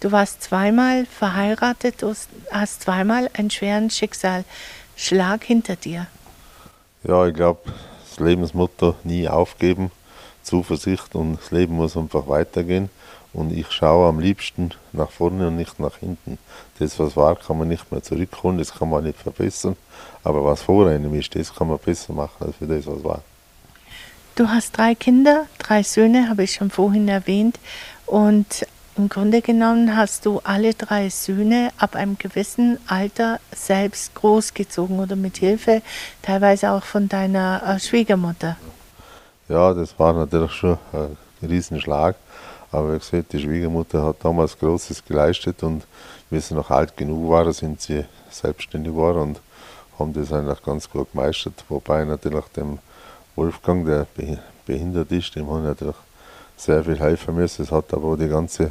Du 0.00 0.12
warst 0.12 0.42
zweimal 0.42 1.04
verheiratet, 1.06 2.02
du 2.02 2.14
hast 2.50 2.82
zweimal 2.82 3.28
einen 3.34 3.50
schweren 3.50 3.90
Schicksalsschlag 3.90 5.44
hinter 5.44 5.76
dir. 5.76 6.06
Ja, 7.04 7.26
ich 7.26 7.34
glaube, 7.34 7.60
das 8.08 8.18
Lebensmotto 8.18 8.96
nie 9.04 9.28
aufgeben 9.28 9.90
Zuversicht 10.42 11.14
und 11.14 11.38
das 11.40 11.50
Leben 11.50 11.76
muss 11.76 11.96
einfach 11.96 12.28
weitergehen. 12.28 12.90
Und 13.32 13.52
ich 13.52 13.70
schaue 13.70 14.08
am 14.08 14.18
liebsten 14.18 14.72
nach 14.92 15.10
vorne 15.10 15.48
und 15.48 15.56
nicht 15.56 15.78
nach 15.78 15.96
hinten. 15.98 16.38
Das, 16.78 16.98
was 16.98 17.16
war, 17.16 17.36
kann 17.36 17.58
man 17.58 17.68
nicht 17.68 17.92
mehr 17.92 18.02
zurückholen, 18.02 18.58
das 18.58 18.74
kann 18.74 18.90
man 18.90 19.04
nicht 19.04 19.18
verbessern. 19.18 19.76
Aber 20.24 20.44
was 20.44 20.62
vor 20.62 20.88
einem 20.88 21.14
ist, 21.14 21.34
das 21.36 21.54
kann 21.54 21.68
man 21.68 21.78
besser 21.78 22.12
machen 22.12 22.46
als 22.46 22.56
für 22.56 22.66
das, 22.66 22.86
was 22.86 23.04
war. 23.04 23.22
Du 24.34 24.48
hast 24.48 24.76
drei 24.76 24.94
Kinder, 24.94 25.46
drei 25.58 25.82
Söhne, 25.82 26.28
habe 26.28 26.42
ich 26.44 26.54
schon 26.54 26.70
vorhin 26.70 27.06
erwähnt. 27.06 27.58
Und 28.06 28.66
im 28.96 29.08
Grunde 29.08 29.40
genommen 29.40 29.96
hast 29.96 30.26
du 30.26 30.40
alle 30.42 30.74
drei 30.74 31.08
Söhne 31.08 31.70
ab 31.78 31.94
einem 31.94 32.18
gewissen 32.18 32.78
Alter 32.88 33.38
selbst 33.54 34.14
großgezogen 34.14 34.98
oder 34.98 35.14
mit 35.14 35.38
Hilfe 35.38 35.82
teilweise 36.22 36.72
auch 36.72 36.82
von 36.82 37.08
deiner 37.08 37.62
äh, 37.64 37.78
Schwiegermutter. 37.78 38.56
Ja, 39.50 39.74
das 39.74 39.98
war 39.98 40.12
natürlich 40.12 40.52
schon 40.52 40.78
ein 40.92 41.16
Riesenschlag. 41.42 42.14
Aber 42.70 42.94
wie 42.94 42.98
gesagt, 43.00 43.32
die 43.32 43.40
Schwiegermutter 43.40 44.04
hat 44.04 44.24
damals 44.24 44.56
Großes 44.56 45.04
geleistet 45.04 45.64
und 45.64 45.84
wie 46.30 46.38
sie 46.38 46.54
noch 46.54 46.70
alt 46.70 46.96
genug 46.96 47.28
waren, 47.30 47.52
sind 47.52 47.80
sie 47.80 48.04
selbstständig 48.30 48.92
geworden 48.92 49.20
und 49.20 49.40
haben 49.98 50.12
das 50.12 50.32
eigentlich 50.32 50.62
ganz 50.62 50.88
gut 50.88 51.10
gemeistert. 51.10 51.64
Wobei 51.68 52.04
natürlich 52.04 52.44
dem 52.56 52.78
Wolfgang, 53.34 53.84
der 53.84 54.06
behindert 54.66 55.10
ist, 55.10 55.34
dem 55.34 55.50
haben 55.50 55.64
natürlich 55.64 55.96
sehr 56.56 56.84
viel 56.84 57.00
helfen 57.00 57.34
müssen. 57.34 57.62
Es 57.62 57.72
hat 57.72 57.92
aber 57.92 58.12
auch 58.12 58.16
die 58.16 58.28
ganze 58.28 58.70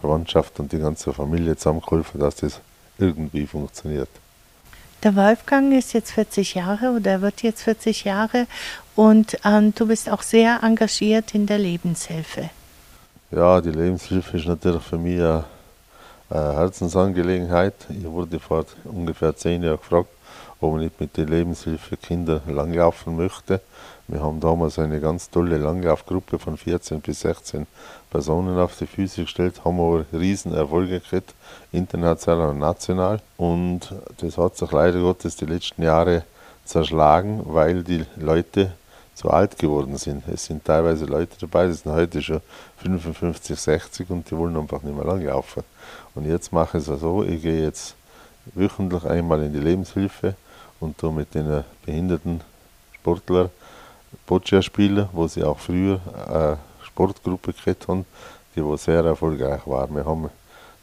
Verwandtschaft 0.00 0.58
und 0.58 0.72
die 0.72 0.80
ganze 0.80 1.12
Familie 1.12 1.56
zusammengeholfen, 1.56 2.18
dass 2.18 2.34
das 2.34 2.58
irgendwie 2.98 3.46
funktioniert. 3.46 4.10
Der 5.04 5.14
Wolfgang 5.14 5.72
ist 5.72 5.92
jetzt 5.92 6.10
40 6.10 6.54
Jahre 6.54 6.90
oder 6.90 7.12
er 7.12 7.20
wird 7.20 7.42
jetzt 7.42 7.62
40 7.62 8.02
Jahre 8.02 8.48
und 8.96 9.38
ähm, 9.44 9.74
du 9.74 9.86
bist 9.86 10.10
auch 10.10 10.22
sehr 10.22 10.62
engagiert 10.62 11.34
in 11.34 11.46
der 11.46 11.58
Lebenshilfe. 11.58 12.50
Ja, 13.30 13.60
die 13.60 13.70
Lebenshilfe 13.70 14.38
ist 14.38 14.46
natürlich 14.46 14.82
für 14.82 14.98
mich 14.98 15.20
eine, 15.20 15.44
Herzensangelegenheit. 16.28 17.74
Ich 17.88 18.04
wurde 18.04 18.40
vor 18.40 18.64
ungefähr 18.82 19.36
zehn 19.36 19.62
Jahren 19.62 19.76
gefragt, 19.76 20.08
ob 20.60 20.74
ich 20.74 20.82
nicht 20.82 21.00
mit 21.00 21.16
der 21.16 21.26
Lebenshilfe 21.26 21.96
Kinder 21.96 22.40
langlaufen 22.48 23.16
möchte. 23.16 23.60
Wir 24.08 24.20
haben 24.22 24.40
damals 24.40 24.78
eine 24.78 24.98
ganz 25.00 25.30
tolle 25.30 25.56
Langlaufgruppe 25.58 26.38
von 26.38 26.56
14 26.56 27.00
bis 27.00 27.20
16 27.20 27.66
Personen 28.10 28.58
auf 28.58 28.76
die 28.76 28.86
Füße 28.86 29.22
gestellt, 29.22 29.64
haben 29.64 29.80
aber 29.80 30.04
riesen 30.12 30.54
Erfolge 30.54 31.00
gekriegt, 31.00 31.34
international 31.70 32.50
und 32.50 32.58
national. 32.58 33.20
Und 33.36 33.92
das 34.18 34.38
hat 34.38 34.56
sich 34.56 34.72
leider 34.72 35.00
Gottes 35.00 35.36
die 35.36 35.46
letzten 35.46 35.82
Jahre 35.82 36.24
zerschlagen, 36.64 37.42
weil 37.44 37.82
die 37.82 38.04
Leute 38.16 38.72
zu 39.16 39.30
alt 39.30 39.58
geworden 39.58 39.96
sind. 39.96 40.28
Es 40.28 40.44
sind 40.44 40.64
teilweise 40.64 41.06
Leute 41.06 41.36
dabei, 41.40 41.66
die 41.66 41.72
sind 41.72 41.90
heute 41.90 42.20
schon 42.22 42.42
55, 42.76 43.58
60 43.58 44.10
und 44.10 44.30
die 44.30 44.36
wollen 44.36 44.56
einfach 44.56 44.82
nicht 44.82 44.94
mehr 44.94 45.06
lang 45.06 45.24
laufen. 45.24 45.64
Und 46.14 46.26
jetzt 46.26 46.52
mache 46.52 46.76
ich 46.78 46.86
es 46.86 47.00
so, 47.00 47.24
ich 47.24 47.40
gehe 47.40 47.64
jetzt 47.64 47.94
wöchentlich 48.54 49.04
einmal 49.04 49.42
in 49.42 49.54
die 49.54 49.58
Lebenshilfe 49.58 50.34
und 50.80 50.98
tue 50.98 51.12
mit 51.12 51.34
den 51.34 51.64
behinderten 51.84 52.42
Sportlern 52.94 53.48
Boccia 54.26 54.60
spielen, 54.60 55.08
wo 55.12 55.26
sie 55.26 55.42
auch 55.42 55.58
früher 55.58 55.98
eine 56.28 56.58
Sportgruppe 56.82 57.54
gehabt 57.54 57.88
haben, 57.88 58.04
die 58.54 58.62
wo 58.62 58.76
sehr 58.76 59.02
erfolgreich 59.02 59.62
war. 59.64 59.88
Wir 59.88 60.04
haben 60.04 60.28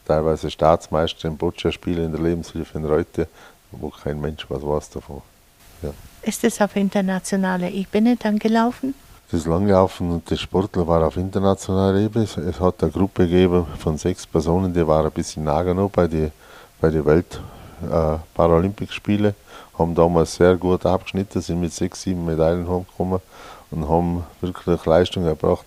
teilweise 0.04 0.50
Staatsmeister 0.50 1.28
im 1.28 1.36
Boccia-Spielen 1.36 2.06
in 2.06 2.12
der 2.12 2.20
Lebenshilfe 2.20 2.78
in 2.78 2.84
Reute, 2.84 3.28
wo 3.70 3.90
kein 3.90 4.20
Mensch 4.20 4.44
was 4.48 4.62
weiß 4.62 4.90
davon. 4.90 5.22
Ja. 5.82 5.90
Ist 6.26 6.42
es 6.42 6.58
auf 6.62 6.74
internationaler 6.74 7.70
Ebene 7.70 8.16
dann 8.16 8.38
gelaufen? 8.38 8.94
Das 9.30 9.44
Langlaufen 9.44 10.10
und 10.10 10.30
das 10.30 10.40
Sportler 10.40 10.86
war 10.86 11.06
auf 11.06 11.18
internationaler 11.18 11.98
Ebene. 11.98 12.24
Es 12.24 12.60
hat 12.60 12.82
eine 12.82 12.90
Gruppe 12.90 13.26
gegeben 13.26 13.66
von 13.78 13.98
sechs 13.98 14.26
Personen, 14.26 14.72
die 14.72 14.86
waren 14.86 15.04
ein 15.04 15.12
bisschen 15.12 15.44
Nagano 15.44 15.90
bei 15.90 16.06
den 16.06 16.32
bei 16.80 16.88
die 16.88 17.04
Welt 17.04 17.40
äh, 17.90 18.16
Paralympics-Spiele, 18.34 19.34
haben 19.78 19.94
damals 19.94 20.34
sehr 20.36 20.56
gut 20.56 20.86
abgeschnitten, 20.86 21.42
sind 21.42 21.60
mit 21.60 21.72
sechs, 21.74 22.02
sieben 22.02 22.24
Medaillen 22.24 22.68
hochgekommen 22.68 23.20
und 23.70 23.88
haben 23.88 24.24
wirklich 24.40 24.84
Leistung 24.86 25.26
erbracht. 25.26 25.66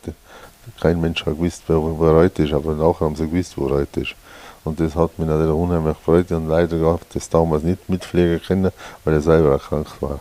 Kein 0.81 0.99
Mensch 0.99 1.23
hat 1.25 1.35
gewusst, 1.35 1.63
wo, 1.67 1.97
wo 1.99 2.05
er 2.05 2.15
heute 2.15 2.43
ist, 2.43 2.53
aber 2.53 2.73
nachher 2.73 3.05
haben 3.05 3.15
sie 3.15 3.29
gewusst, 3.29 3.57
wo 3.57 3.69
heute 3.69 4.01
ist. 4.01 4.15
Und 4.63 4.79
das 4.79 4.95
hat 4.95 5.17
mich 5.19 5.27
natürlich 5.27 5.53
unheimlich 5.53 5.97
gefreut 5.97 6.31
und 6.31 6.47
leider 6.47 6.77
gehabt, 6.77 7.15
das 7.15 7.29
damals 7.29 7.63
nicht 7.63 7.87
mitfliegen 7.87 8.41
können, 8.41 8.71
weil 9.03 9.13
er 9.13 9.21
selber 9.21 9.51
erkrankt 9.51 10.01
war. 10.01 10.19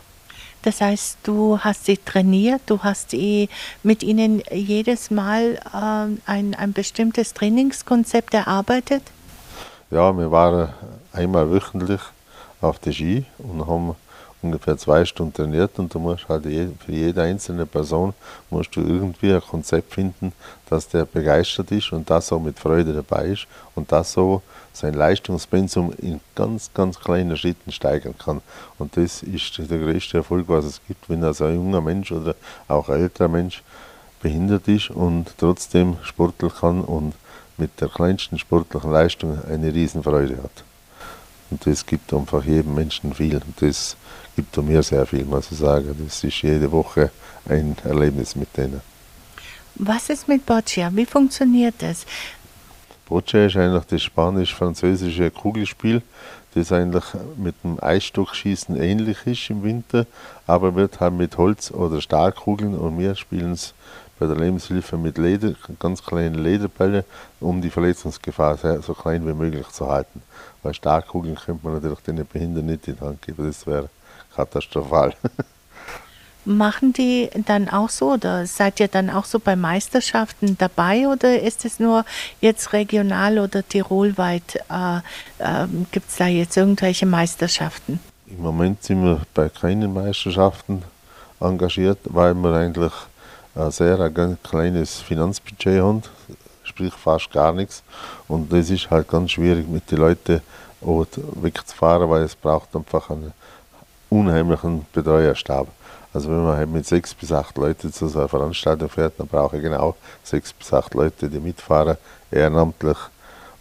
Das 0.67 0.81
heißt, 0.81 1.19
du 1.23 1.61
hast 1.61 1.85
sie 1.85 1.97
trainiert, 1.97 2.61
du 2.67 2.81
hast 2.83 3.15
mit 3.85 4.03
ihnen 4.03 4.43
jedes 4.51 5.13
Mal 5.13 5.61
äh, 5.73 6.29
ein, 6.29 6.57
ein 6.57 6.73
bestimmtes 6.73 7.33
Trainingskonzept 7.35 8.35
erarbeitet? 8.35 9.05
Ja, 9.93 10.13
wir 10.19 10.29
waren 10.33 10.71
einmal 11.13 11.49
wöchentlich 11.53 12.01
auf 12.61 12.81
der 12.81 12.91
Ski 12.91 13.25
und 13.39 13.65
haben 13.65 13.95
ungefähr 14.43 14.77
zwei 14.77 15.05
Stunden 15.05 15.35
trainiert 15.35 15.79
und 15.79 15.95
du 15.95 16.01
musst 16.01 16.29
halt 16.29 16.43
für 16.43 16.93
jede 16.93 17.23
einzelne 17.23 17.65
Person 17.65 18.13
musst 18.51 18.75
du 18.75 18.81
irgendwie 18.81 19.35
ein 19.35 19.41
Konzept 19.41 19.95
finden, 19.95 20.33
dass 20.69 20.89
der 20.89 21.05
begeistert 21.05 21.71
ist 21.71 21.93
und 21.93 22.11
das 22.11 22.33
auch 22.33 22.41
mit 22.41 22.59
Freude 22.59 22.93
dabei 22.93 23.27
ist 23.27 23.47
und 23.77 23.93
das 23.93 24.13
so 24.13 24.43
sein 24.77 24.95
Leistungspensum 24.95 25.93
in 25.99 26.21
ganz, 26.35 26.71
ganz 26.75 27.01
kleinen 27.01 27.37
Schritten 27.37 27.73
steigern 27.73 28.15
kann. 28.19 28.43
Und 28.79 28.97
das 28.97 29.23
ist 29.23 29.59
der 29.59 29.79
größte 29.79 30.19
Erfolg, 30.19 30.49
was 30.49 30.65
es 30.65 30.81
gibt, 30.87 31.09
wenn 31.09 31.25
also 31.25 31.45
ein 31.45 31.55
junger 31.55 31.81
Mensch 31.81 32.13
oder 32.13 32.35
auch 32.69 32.89
ein 32.89 33.01
älterer 33.01 33.29
Mensch 33.29 33.63
behindert 34.21 34.69
ist 34.69 34.91
und 34.91 35.35
trotzdem 35.39 35.97
sporteln 36.03 36.53
kann 36.53 36.81
und 36.83 37.15
mit 37.59 37.81
der 37.81 37.89
kleinsten 37.89 38.39
sportlichen 38.39 38.93
Leistung 38.93 39.39
eine 39.45 39.73
Riesenfreude 39.73 40.37
hat. 40.43 40.65
Und 41.51 41.65
das 41.67 41.87
gibt 41.87 42.13
einfach 42.13 42.45
jedem 42.45 42.75
Menschen 42.75 43.15
viel. 43.15 43.37
Und 43.37 43.61
das 43.61 43.97
gibt 44.35 44.57
mir 44.59 44.83
sehr 44.83 45.07
viel, 45.07 45.25
muss 45.25 45.51
ich 45.51 45.59
sagen. 45.59 45.95
Das 46.05 46.23
ist 46.23 46.43
jede 46.43 46.71
Woche 46.71 47.11
ein 47.49 47.77
Erlebnis 47.85 48.37
mit 48.37 48.55
denen. 48.57 48.81
Was 49.77 50.11
ist 50.11 50.27
mit 50.27 50.45
Boccia? 50.45 50.91
Wie 50.95 51.07
funktioniert 51.07 51.75
das? 51.79 52.07
Boccia 53.07 53.47
ist 53.47 53.57
eigentlich 53.57 53.85
das 53.85 54.03
spanisch-französische 54.03 55.31
Kugelspiel, 55.31 56.03
das 56.55 56.73
eigentlich 56.73 57.05
mit 57.37 57.55
dem 57.63 57.79
Eisstockschießen 57.81 58.75
ähnlich 58.77 59.19
ist 59.27 59.49
im 59.49 59.63
Winter, 59.63 60.07
aber 60.47 60.75
wird 60.75 60.99
halt 60.99 61.15
mit 61.15 61.39
Holz- 61.39 61.71
oder 61.71 62.01
Stahlkugeln 62.01 62.75
und 62.75 62.99
wir 62.99 63.15
spielen 63.15 63.53
es 63.53 63.75
bei 64.19 64.27
der 64.27 64.37
Lebenshilfe 64.37 64.97
mit 64.97 65.19
Leder, 65.19 65.55
ganz 65.79 66.03
kleinen 66.03 66.43
Lederbälle, 66.43 67.05
um 67.39 67.63
die 67.63 67.71
Verletzungsgefahr 67.71 68.57
so 68.83 68.95
klein 68.95 69.27
wie 69.27 69.35
möglich 69.35 69.69
zu 69.69 69.87
halten. 69.87 70.23
Weil 70.63 70.75
Stahlkugeln 70.75 71.37
könnte 71.37 71.65
man 71.65 71.75
natürlich 71.75 72.01
den 72.01 72.27
Behinderten 72.27 72.67
nicht 72.67 72.89
in 72.89 72.97
die 72.97 73.01
Hand 73.01 73.23
geben, 73.23 73.47
das 73.47 73.67
wäre 73.67 73.89
katastrophal. 74.35 75.15
Machen 76.49 76.93
die 76.93 77.29
dann 77.45 77.69
auch 77.69 77.91
so 77.91 78.13
oder 78.13 78.47
seid 78.47 78.79
ihr 78.79 78.87
dann 78.89 79.11
auch 79.11 79.25
so 79.25 79.41
bei 79.41 79.57
Meisterschaften 79.57 80.57
dabei 80.59 81.09
oder 81.09 81.41
ist 81.41 81.65
es 81.65 81.81
nur 81.81 82.05
jetzt 82.41 82.73
regional 82.73 83.39
oder 83.41 83.67
tirolweit? 83.67 84.57
Äh, 84.71 84.99
äh, 85.39 85.67
Gibt 85.91 86.09
es 86.09 86.17
da 86.17 86.29
jetzt 86.29 86.57
irgendwelche 86.57 87.05
Meisterschaften? 87.05 87.99
Im 88.29 88.43
Moment 88.43 88.83
sind 88.83 89.03
wir 89.03 89.23
bei 89.35 89.49
keinen 89.49 89.93
Meisterschaften 89.93 90.83
engagiert, 91.41 91.99
weil 92.05 92.35
wir 92.35 92.55
eigentlich 92.55 92.93
ein 93.57 93.71
sehr 93.71 93.99
ein 93.99 94.39
kleines 94.43 95.01
Finanzbudget 95.01 95.83
haben, 95.83 96.03
sprich 96.63 96.93
fast 96.95 97.31
gar 97.33 97.53
nichts. 97.53 97.83
Und 98.29 98.53
das 98.53 98.71
ist 98.71 98.91
halt 98.91 99.09
ganz 99.09 99.33
schwierig 99.33 99.67
mit 99.69 99.91
den 99.91 99.99
Leuten 99.99 100.41
wegzufahren, 100.81 102.09
weil 102.09 102.23
es 102.23 102.37
braucht 102.37 102.75
einfach 102.77 103.11
einen 103.11 103.33
unheimlichen 104.11 104.87
Betreuerstab. 104.93 105.69
Also 106.13 106.31
wenn 106.31 106.43
man 106.43 106.57
halt 106.57 106.71
mit 106.71 106.87
sechs 106.87 107.15
bis 107.15 107.31
acht 107.33 107.57
Leuten 107.59 107.93
zu 107.93 108.09
so 108.09 108.21
einer 108.21 108.29
Veranstaltung 108.29 108.89
fährt, 108.89 109.15
dann 109.19 109.27
brauche 109.27 109.57
ich 109.57 109.63
genau 109.63 109.97
sechs 110.23 110.53
bis 110.53 110.73
acht 110.73 110.95
Leute, 110.95 111.29
die 111.29 111.41
mitfahren, 111.41 111.97
ehrenamtlich. 112.31 112.97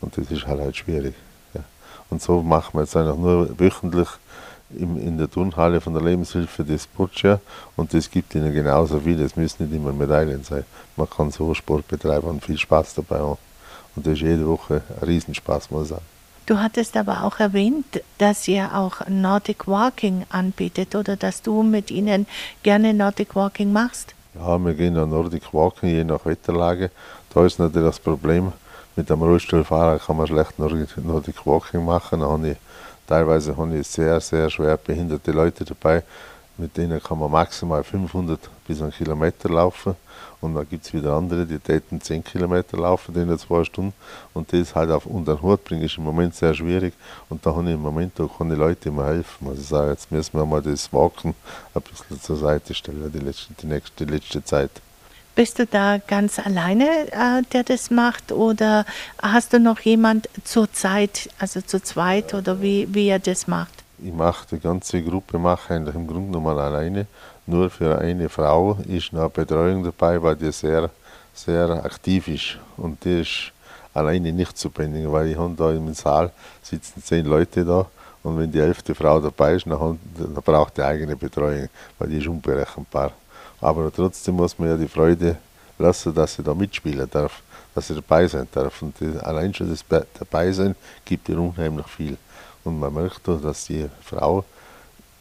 Und 0.02 0.18
das 0.18 0.32
ist 0.32 0.48
halt 0.48 0.62
halt 0.62 0.76
schwierig. 0.76 1.16
Ja. 1.54 1.62
Und 2.10 2.22
so 2.22 2.42
machen 2.42 2.72
wir 2.74 2.82
jetzt 2.82 2.96
eigentlich 2.96 3.18
nur 3.18 3.60
wöchentlich 3.60 4.08
im, 4.74 4.98
in 4.98 5.18
der 5.18 5.30
Turnhalle 5.30 5.82
von 5.82 5.94
der 5.94 6.04
Lebenshilfe 6.04 6.64
des 6.64 6.88
Boccia 6.88 7.40
und 7.76 7.94
das 7.94 8.10
gibt 8.10 8.34
ihnen 8.36 8.54
genauso 8.54 9.00
viel. 9.00 9.20
Es 9.22 9.36
müssen 9.36 9.68
nicht 9.68 9.76
immer 9.76 9.94
Medaillen 9.94 10.44
sein. 10.44 10.64
Man 10.96 11.10
kann 11.10 11.32
so 11.32 11.54
Sport 11.54 11.88
betreiben 11.88 12.28
und 12.28 12.44
viel 12.44 12.58
Spaß 12.58 12.96
dabei 12.96 13.20
haben. 13.20 13.38
Und 13.96 14.06
das 14.06 14.14
ist 14.14 14.22
jede 14.22 14.48
Woche 14.48 14.82
ein 15.02 15.08
Riesenspaß, 15.08 15.72
muss 15.72 15.84
ich 15.84 15.90
sagen. 15.90 16.15
Du 16.46 16.60
hattest 16.60 16.96
aber 16.96 17.24
auch 17.24 17.40
erwähnt, 17.40 18.04
dass 18.20 18.48
ihr 18.48 18.76
auch 18.76 19.08
Nordic 19.08 19.68
Walking 19.68 20.26
anbietet 20.30 20.94
oder 20.94 21.16
dass 21.16 21.42
du 21.42 21.64
mit 21.64 21.90
ihnen 21.90 22.28
gerne 22.62 22.94
Nordic 22.94 23.36
Walking 23.36 23.74
machst. 23.74 24.14
Ja, 24.36 24.58
wir 24.60 24.76
gehen 24.76 24.96
an 24.96 25.10
Nordic 25.10 25.52
Walking, 25.54 25.90
je 25.90 26.04
nach 26.04 26.24
Wetterlage. 26.24 26.92
Da 27.34 27.46
ist 27.46 27.58
natürlich 27.58 27.88
das 27.88 28.00
Problem, 28.00 28.54
mit 28.96 29.10
dem 29.10 29.24
Rollstuhlfahrer 29.24 29.98
kann 29.98 30.18
man 30.18 30.28
schlecht 30.28 30.60
Nordic 30.60 31.46
Walking 31.48 31.84
machen. 31.84 32.20
Da 32.20 32.28
habe 32.28 32.52
ich, 32.52 32.58
teilweise 33.08 33.58
habe 33.58 33.78
ich 33.78 33.88
sehr, 33.88 34.20
sehr 34.22 34.48
schwer 34.50 34.78
behinderte 34.78 35.32
Leute 35.32 35.66
dabei. 35.66 36.04
Mit 36.58 36.78
denen 36.78 37.02
kann 37.02 37.18
man 37.18 37.32
maximal 37.32 37.84
500 37.84 38.40
bis 38.68 38.82
1 38.82 38.96
Kilometer 38.96 39.50
laufen. 39.50 39.96
Und 40.46 40.56
dann 40.56 40.70
gibt 40.70 40.86
es 40.86 40.94
wieder 40.94 41.14
andere, 41.14 41.46
die 41.46 41.58
täten 41.58 42.00
10 42.00 42.24
Kilometer 42.24 42.78
laufen 42.78 43.16
in 43.16 43.38
zwei 43.40 43.64
Stunden. 43.64 43.94
Und 44.34 44.54
das 44.54 44.76
halt 44.76 44.92
auf 44.92 45.06
unter 45.06 45.36
den 45.36 45.42
Hut 45.42 45.64
bringen, 45.64 45.82
ist 45.82 45.98
im 45.98 46.04
Moment 46.04 46.36
sehr 46.36 46.54
schwierig. 46.54 46.94
Und 47.30 47.46
da 47.46 47.56
habe 47.56 47.68
ich 47.68 47.74
im 47.74 47.82
Moment 47.82 48.20
auch 48.22 48.38
keine 48.38 48.56
Leute 48.56 48.92
mehr 48.92 49.08
helfen. 49.08 49.48
Also 49.48 49.62
ich 49.62 49.68
sage, 49.68 49.92
jetzt 49.92 50.12
müssen 50.12 50.38
wir 50.38 50.46
mal 50.46 50.62
das 50.62 50.94
Wagen 50.94 51.34
ein 51.74 51.82
bisschen 51.82 52.22
zur 52.22 52.38
Seite 52.38 52.74
stellen, 52.74 53.12
die 53.12 53.20
letzte, 53.20 53.54
die 53.60 53.68
nächste, 53.68 54.06
die 54.06 54.12
letzte 54.14 54.44
Zeit. 54.44 54.72
Bist 55.34 55.60
du 55.60 55.66
da 55.66 55.98
ganz 55.98 56.40
alleine, 56.40 56.86
äh, 57.12 57.42
der 57.52 57.64
das 57.64 57.92
macht, 57.92 58.32
oder 58.32 58.86
hast 59.22 59.52
du 59.52 59.60
noch 59.60 59.82
jemand 59.82 60.30
zur 60.46 60.72
Zeit, 60.72 61.30
also 61.40 61.60
zu 61.60 61.82
zweit, 61.82 62.34
oder 62.34 62.62
wie, 62.62 62.88
wie 62.94 63.10
er 63.10 63.20
das 63.20 63.48
macht? 63.48 63.84
Ich 64.00 64.14
mache 64.14 64.46
die 64.52 64.60
ganze 64.60 65.02
Gruppe, 65.02 65.38
mache 65.38 65.74
eigentlich 65.74 65.96
im 65.96 66.08
Grunde 66.08 66.32
genommen 66.32 66.58
alleine 66.58 67.06
nur 67.46 67.70
für 67.70 67.98
eine 68.00 68.30
Frau 68.30 68.78
ist 68.88 69.14
eine 69.14 69.30
Betreuung 69.30 69.84
dabei, 69.84 70.22
weil 70.22 70.36
die 70.36 70.52
sehr, 70.52 70.90
sehr 71.34 71.70
aktiv 71.84 72.28
ist. 72.28 72.58
Und 72.78 73.04
die 73.04 73.22
ist 73.22 73.52
alleine 73.94 74.34
nicht 74.34 74.58
zu 74.58 74.70
bändigen, 74.70 75.12
weil 75.12 75.28
ich 75.28 75.38
habe 75.38 75.54
da 75.56 75.72
im 75.72 75.94
Saal 75.94 76.32
sitzen 76.62 77.04
zehn 77.04 77.26
Leute 77.26 77.64
da 77.64 77.86
und 78.26 78.40
wenn 78.40 78.52
die 78.52 78.60
elfte 78.60 78.96
Frau 78.96 79.20
dabei 79.20 79.54
ist, 79.54 79.68
dann, 79.68 80.00
braucht 80.44 80.78
die 80.78 80.82
eigene 80.82 81.16
Betreuung, 81.16 81.70
weil 82.00 82.10
die 82.10 82.18
ist 82.18 82.28
unberechenbar. 82.28 83.12
Aber 83.62 83.92
trotzdem 83.94 84.36
muss 84.36 84.58
man 84.58 84.70
ja 84.70 84.78
die 84.78 84.88
Freude 84.88 85.38
lassen, 85.78 86.12
dass 86.12 86.34
sie 86.34 86.42
da 86.42 86.56
mitspielen 86.56 87.08
darf, 87.08 87.44
dass 87.76 87.86
sie 87.86 87.94
dabei 87.94 88.26
sein 88.26 88.48
darf. 88.52 88.82
Und 88.82 89.00
die, 89.00 89.16
allein 89.20 89.54
schon 89.54 89.70
das 89.70 89.86
Dabeisein 90.18 90.76
gibt 91.06 91.30
ihr 91.30 91.38
unheimlich 91.38 91.86
viel. 91.86 92.18
Und 92.64 92.80
man 92.80 92.96
möchte, 92.96 93.38
dass 93.38 93.66
die 93.66 93.88
Frau 94.02 94.44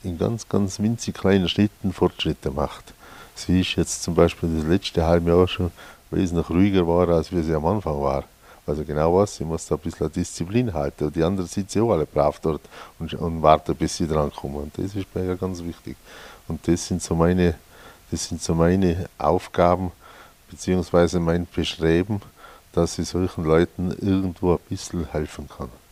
in 0.04 0.18
ganz, 0.18 0.48
ganz 0.48 0.78
winzig 0.80 1.14
kleinen 1.14 1.48
Schritten 1.48 1.92
Fortschritte 1.92 2.50
macht. 2.50 2.94
Sie 3.34 3.60
ist 3.60 3.74
jetzt 3.76 4.02
zum 4.02 4.14
Beispiel 4.14 4.48
das 4.56 4.66
letzte 4.66 5.04
halbe 5.04 5.30
Jahr 5.30 5.48
schon 5.48 5.70
wesentlich 6.10 6.48
ruhiger 6.50 6.86
war, 6.86 7.08
als 7.08 7.32
wie 7.32 7.42
sie 7.42 7.54
am 7.54 7.66
Anfang 7.66 8.00
war. 8.00 8.24
Also 8.66 8.84
genau 8.84 9.16
was, 9.16 9.36
sie 9.36 9.44
muss 9.44 9.66
da 9.66 9.74
ein 9.74 9.80
bisschen 9.80 10.10
Disziplin 10.10 10.72
halten. 10.72 11.12
Die 11.12 11.22
anderen 11.22 11.48
sitzen 11.48 11.82
auch 11.82 11.92
alle 11.92 12.06
brav 12.06 12.38
dort 12.40 12.62
und, 12.98 13.12
und 13.14 13.42
warten, 13.42 13.74
bis 13.74 13.96
sie 13.96 14.06
drankommen. 14.06 14.62
Und 14.62 14.78
das 14.78 14.94
ist 14.94 15.14
mir 15.14 15.24
ja 15.24 15.34
ganz 15.34 15.62
wichtig. 15.62 15.96
Und 16.48 16.66
das 16.66 16.86
sind 16.86 17.02
so 17.02 17.14
meine, 17.14 17.54
das 18.10 18.28
sind 18.28 18.40
so 18.40 18.54
meine 18.54 19.08
Aufgaben, 19.18 19.92
beziehungsweise 20.48 21.20
mein 21.20 21.46
Bestreben, 21.54 22.22
dass 22.72 22.98
ich 22.98 23.08
solchen 23.08 23.44
Leuten 23.44 23.90
irgendwo 24.00 24.54
ein 24.54 24.60
bisschen 24.68 25.10
helfen 25.10 25.48
kann 25.48 25.83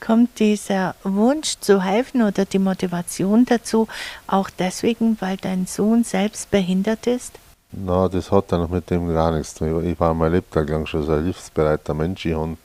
kommt 0.00 0.38
dieser 0.38 0.94
Wunsch 1.02 1.56
zu 1.60 1.82
helfen 1.82 2.22
oder 2.22 2.44
die 2.44 2.58
Motivation 2.58 3.44
dazu 3.44 3.88
auch 4.26 4.50
deswegen, 4.50 5.16
weil 5.20 5.36
dein 5.36 5.66
Sohn 5.66 6.04
selbst 6.04 6.50
behindert 6.50 7.06
ist? 7.06 7.38
Na, 7.76 8.08
das 8.08 8.30
hat 8.30 8.52
dann 8.52 8.70
mit 8.70 8.88
dem 8.90 9.12
gar 9.12 9.32
nichts 9.32 9.54
zu 9.54 9.64
tun. 9.64 9.84
Ich 9.84 9.98
war 9.98 10.14
mein 10.14 10.32
Lebtag 10.32 10.68
lang 10.68 10.86
schon 10.86 11.02
so 11.02 11.12
ein 11.12 11.24
hilfsbereiter 11.24 11.92
Mensch. 11.92 12.24
Ich 12.24 12.34
habe 12.34 12.56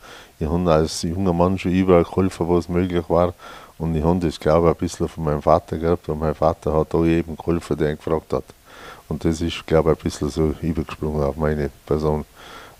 hab 0.41 0.67
als 0.67 1.01
junger 1.01 1.33
Mann 1.33 1.57
schon 1.57 1.71
überall 1.71 2.03
geholfen, 2.03 2.47
wo 2.47 2.57
es 2.57 2.69
möglich 2.69 3.09
war. 3.09 3.33
Und 3.79 3.95
ich 3.95 4.03
habe 4.03 4.19
das, 4.19 4.39
glaube 4.39 4.67
ich, 4.67 4.75
ein 4.75 4.79
bisschen 4.79 5.07
von 5.07 5.23
meinem 5.23 5.41
Vater 5.41 5.77
gehabt. 5.77 6.07
Und 6.09 6.19
mein 6.19 6.35
Vater 6.35 6.73
hat 6.73 6.93
auch 6.93 7.05
jedem 7.05 7.35
geholfen, 7.35 7.77
der 7.77 7.91
ihn 7.91 7.97
gefragt 7.97 8.33
hat. 8.33 8.43
Und 9.07 9.25
das 9.25 9.41
ist, 9.41 9.65
glaube 9.65 9.91
ich, 9.91 9.97
ein 9.97 10.03
bisschen 10.03 10.29
so 10.29 10.53
übergesprungen 10.61 11.23
auf 11.23 11.37
meine 11.37 11.71
Person. 11.87 12.25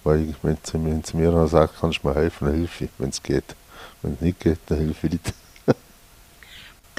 Weil 0.04 0.30
ich, 0.30 0.36
wenn 0.43 0.63
zu 0.63 0.78
mir 0.78 1.48
sagt, 1.48 1.80
kannst 1.80 2.04
du 2.04 2.08
mir 2.10 2.15
helfen, 2.15 2.48
helfe 2.52 2.86
ich, 2.86 2.91
wenn 3.00 3.10
es 3.10 3.24
geht. 3.24 3.56
Geht, 4.40 4.60
dann 4.68 4.78
helfe 4.78 5.08
ich 5.08 5.14
nicht. 5.14 5.34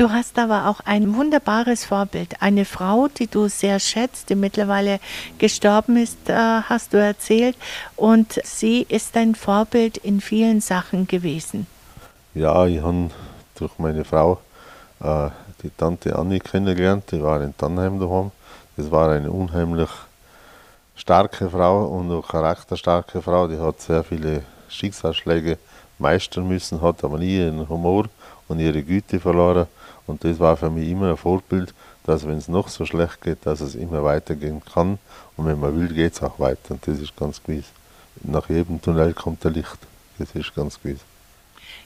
Du 0.00 0.10
hast 0.10 0.38
aber 0.38 0.66
auch 0.66 0.80
ein 0.86 1.14
wunderbares 1.14 1.84
Vorbild. 1.84 2.40
Eine 2.40 2.64
Frau, 2.64 3.08
die 3.08 3.26
du 3.26 3.48
sehr 3.48 3.78
schätzt, 3.78 4.30
die 4.30 4.34
mittlerweile 4.34 4.98
gestorben 5.36 5.98
ist, 5.98 6.30
äh, 6.30 6.32
hast 6.32 6.94
du 6.94 6.96
erzählt. 6.96 7.54
Und 7.96 8.40
sie 8.42 8.86
ist 8.88 9.14
dein 9.14 9.34
Vorbild 9.34 9.98
in 9.98 10.22
vielen 10.22 10.62
Sachen 10.62 11.06
gewesen. 11.06 11.66
Ja, 12.32 12.64
ich 12.66 12.80
habe 12.80 13.10
durch 13.56 13.72
meine 13.78 14.06
Frau 14.06 14.40
äh, 15.00 15.28
die 15.62 15.70
Tante 15.76 16.16
Annie 16.16 16.40
kennengelernt. 16.40 17.04
Die 17.12 17.22
war 17.22 17.42
in 17.42 17.54
Tannheim 17.54 18.00
daheim. 18.00 18.30
Das 18.78 18.90
war 18.90 19.10
eine 19.10 19.30
unheimlich 19.30 19.90
starke 20.96 21.50
Frau 21.50 21.84
und 21.84 22.10
auch 22.10 22.26
charakterstarke 22.26 23.20
Frau. 23.20 23.48
Die 23.48 23.58
hat 23.58 23.82
sehr 23.82 24.02
viele 24.02 24.44
Schicksalsschläge 24.70 25.58
meistern 26.00 26.48
müssen, 26.48 26.80
hat 26.80 27.04
aber 27.04 27.18
nie 27.18 27.38
ihren 27.38 27.68
Humor 27.68 28.06
und 28.48 28.58
ihre 28.58 28.82
Güte 28.82 29.20
verloren. 29.20 29.66
Und 30.06 30.24
das 30.24 30.38
war 30.38 30.56
für 30.56 30.70
mich 30.70 30.88
immer 30.88 31.10
ein 31.10 31.16
Vorbild, 31.16 31.72
dass 32.04 32.26
wenn 32.26 32.38
es 32.38 32.48
noch 32.48 32.68
so 32.68 32.84
schlecht 32.84 33.20
geht, 33.20 33.38
dass 33.44 33.60
es 33.60 33.74
immer 33.74 34.02
weitergehen 34.02 34.62
kann. 34.72 34.98
Und 35.36 35.46
wenn 35.46 35.60
man 35.60 35.78
will, 35.78 35.88
geht 35.88 36.14
es 36.14 36.22
auch 36.22 36.38
weiter. 36.38 36.72
Und 36.74 36.86
das 36.86 36.98
ist 36.98 37.16
ganz 37.16 37.42
gewiss. 37.42 37.66
Nach 38.22 38.48
jedem 38.48 38.80
Tunnel 38.82 39.14
kommt 39.14 39.44
der 39.44 39.52
Licht. 39.52 39.78
Das 40.18 40.34
ist 40.34 40.54
ganz 40.54 40.80
gewiss. 40.82 41.00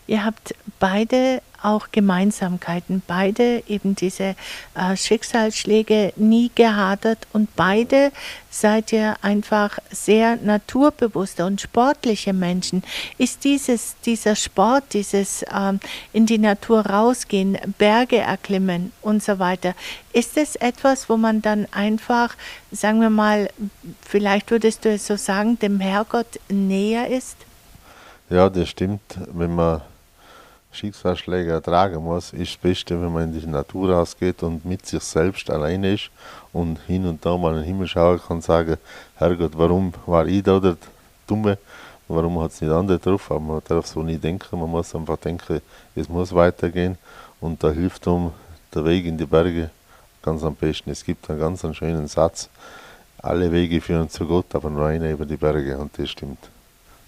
Ihr 0.07 0.25
habt 0.25 0.55
beide 0.79 1.41
auch 1.65 1.89
Gemeinsamkeiten, 1.93 3.03
beide 3.07 3.63
eben 3.67 3.97
diese 3.97 4.37
äh, 4.75 4.97
Schicksalsschläge 4.97 6.13
nie 6.17 6.51
gehadert 6.55 7.27
und 7.33 7.57
beide 7.57 8.13
seid 8.51 8.93
ihr 8.93 9.17
einfach 9.23 9.79
sehr 9.91 10.37
naturbewusste 10.37 11.47
und 11.47 11.61
sportliche 11.61 12.35
Menschen. 12.35 12.83
Ist 13.17 13.45
dieses, 13.45 13.97
dieser 14.05 14.37
Sport, 14.37 14.93
dieses 14.93 15.45
ähm, 15.53 15.81
in 16.13 16.27
die 16.27 16.39
Natur 16.39 16.85
rausgehen, 16.85 17.57
Berge 17.79 18.19
erklimmen 18.19 18.93
und 19.01 19.23
so 19.23 19.39
weiter, 19.39 19.75
ist 20.13 20.37
es 20.37 20.57
etwas, 20.57 21.09
wo 21.09 21.17
man 21.17 21.41
dann 21.41 21.67
einfach, 21.73 22.37
sagen 22.71 23.01
wir 23.01 23.11
mal, 23.11 23.49
vielleicht 24.03 24.51
würdest 24.51 24.85
du 24.85 24.91
es 24.91 25.07
so 25.07 25.17
sagen, 25.17 25.59
dem 25.59 25.81
Herrgott 25.81 26.39
näher 26.51 27.09
ist? 27.09 27.37
Ja, 28.29 28.51
das 28.51 28.69
stimmt. 28.69 29.19
Wenn 29.33 29.55
man 29.55 29.81
Schicksalsschläge 30.75 31.53
ertragen 31.53 32.03
muss, 32.03 32.33
ist 32.33 32.55
das 32.55 32.57
Beste, 32.57 33.01
wenn 33.01 33.13
man 33.13 33.25
in 33.25 33.41
die 33.41 33.47
Natur 33.47 33.93
rausgeht 33.93 34.43
und 34.43 34.65
mit 34.65 34.85
sich 34.85 35.03
selbst 35.03 35.49
alleine 35.49 35.95
ist 35.95 36.11
und 36.53 36.79
hin 36.87 37.07
und 37.07 37.25
da 37.25 37.37
mal 37.37 37.53
in 37.53 37.61
den 37.61 37.65
Himmel 37.65 37.87
schauen 37.87 38.19
kann 38.19 38.39
und 38.39 38.45
sagen, 38.45 38.77
Herrgott, 39.17 39.53
warum 39.55 39.93
war 40.07 40.27
ich 40.27 40.43
da 40.43 40.59
der 40.59 40.77
Dumme? 41.27 41.59
Warum 42.09 42.41
hat 42.41 42.51
es 42.51 42.61
nicht 42.61 42.71
andere 42.71 42.99
drauf? 42.99 43.31
Aber 43.31 43.41
man 43.41 43.63
darf 43.67 43.87
so 43.87 44.03
nie 44.03 44.19
denken, 44.19 44.59
man 44.59 44.69
muss 44.69 44.95
einfach 44.95 45.17
denken, 45.17 45.61
es 45.95 46.09
muss 46.09 46.35
weitergehen 46.35 46.99
und 47.41 47.63
da 47.63 47.71
hilft 47.71 48.07
um 48.07 48.33
der 48.75 48.85
Weg 48.85 49.07
in 49.07 49.17
die 49.17 49.27
Berge 49.27 49.71
ganz 50.23 50.43
am 50.43 50.55
besten. 50.55 50.91
Es 50.91 51.05
gibt 51.05 51.31
einen 51.31 51.39
ganz 51.39 51.65
schönen 51.77 52.09
Satz, 52.09 52.49
alle 53.19 53.51
Wege 53.51 53.81
führen 53.81 54.11
zu 54.11 54.27
Gott, 54.27 54.55
aber 54.55 54.69
nur 54.69 54.87
einer 54.87 55.11
über 55.11 55.25
die 55.25 55.37
Berge 55.37 55.79
und 55.79 55.97
das 55.99 56.11
stimmt. 56.11 56.51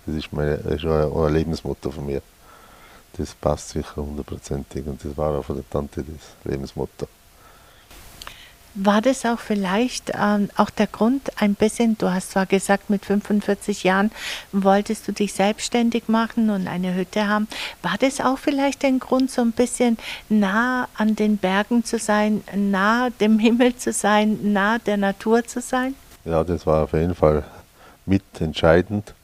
Das 0.07 0.15
ist, 0.15 0.33
meine, 0.33 0.59
das 0.59 0.75
ist 0.75 0.87
ein 0.87 1.35
Lebensmotto 1.35 1.91
von 1.91 2.07
mir 2.07 2.23
das 3.19 3.35
passt 3.35 3.71
sicher 3.71 3.97
hundertprozentig 3.97 4.87
und 4.87 5.05
das 5.05 5.17
war 5.17 5.39
auch 5.39 5.45
von 5.45 5.57
der 5.57 5.69
Tante 5.69 6.03
das 6.03 6.51
Lebensmotto. 6.51 7.07
War 8.79 9.01
das 9.01 9.25
auch 9.25 9.39
vielleicht 9.39 10.13
ähm, 10.15 10.51
auch 10.55 10.69
der 10.69 10.87
Grund 10.87 11.31
ein 11.41 11.55
bisschen, 11.55 11.97
du 11.97 12.13
hast 12.13 12.33
zwar 12.33 12.45
gesagt, 12.45 12.91
mit 12.91 13.07
45 13.07 13.85
Jahren 13.85 14.11
wolltest 14.53 15.09
du 15.09 15.13
dich 15.13 15.33
selbstständig 15.33 16.09
machen 16.09 16.51
und 16.51 16.69
eine 16.69 16.95
Hütte 16.95 17.27
haben, 17.27 17.49
war 17.81 17.97
das 17.99 18.21
auch 18.21 18.37
vielleicht 18.37 18.85
ein 18.85 18.99
Grund, 18.99 19.31
so 19.31 19.41
ein 19.41 19.53
bisschen 19.53 19.97
nah 20.29 20.89
an 20.95 21.17
den 21.17 21.39
Bergen 21.39 21.85
zu 21.85 21.99
sein, 21.99 22.45
nah 22.55 23.09
dem 23.09 23.39
Himmel 23.39 23.77
zu 23.77 23.93
sein, 23.93 24.53
nah 24.53 24.79
der 24.79 24.99
Natur 24.99 25.43
zu 25.47 25.63
sein? 25.63 25.95
Ja, 26.27 26.45
das 26.45 26.67
war 26.67 26.85
auf 26.85 26.93
jeden 26.93 27.15
Fall 27.15 27.45
mitentscheidend, 28.05 29.15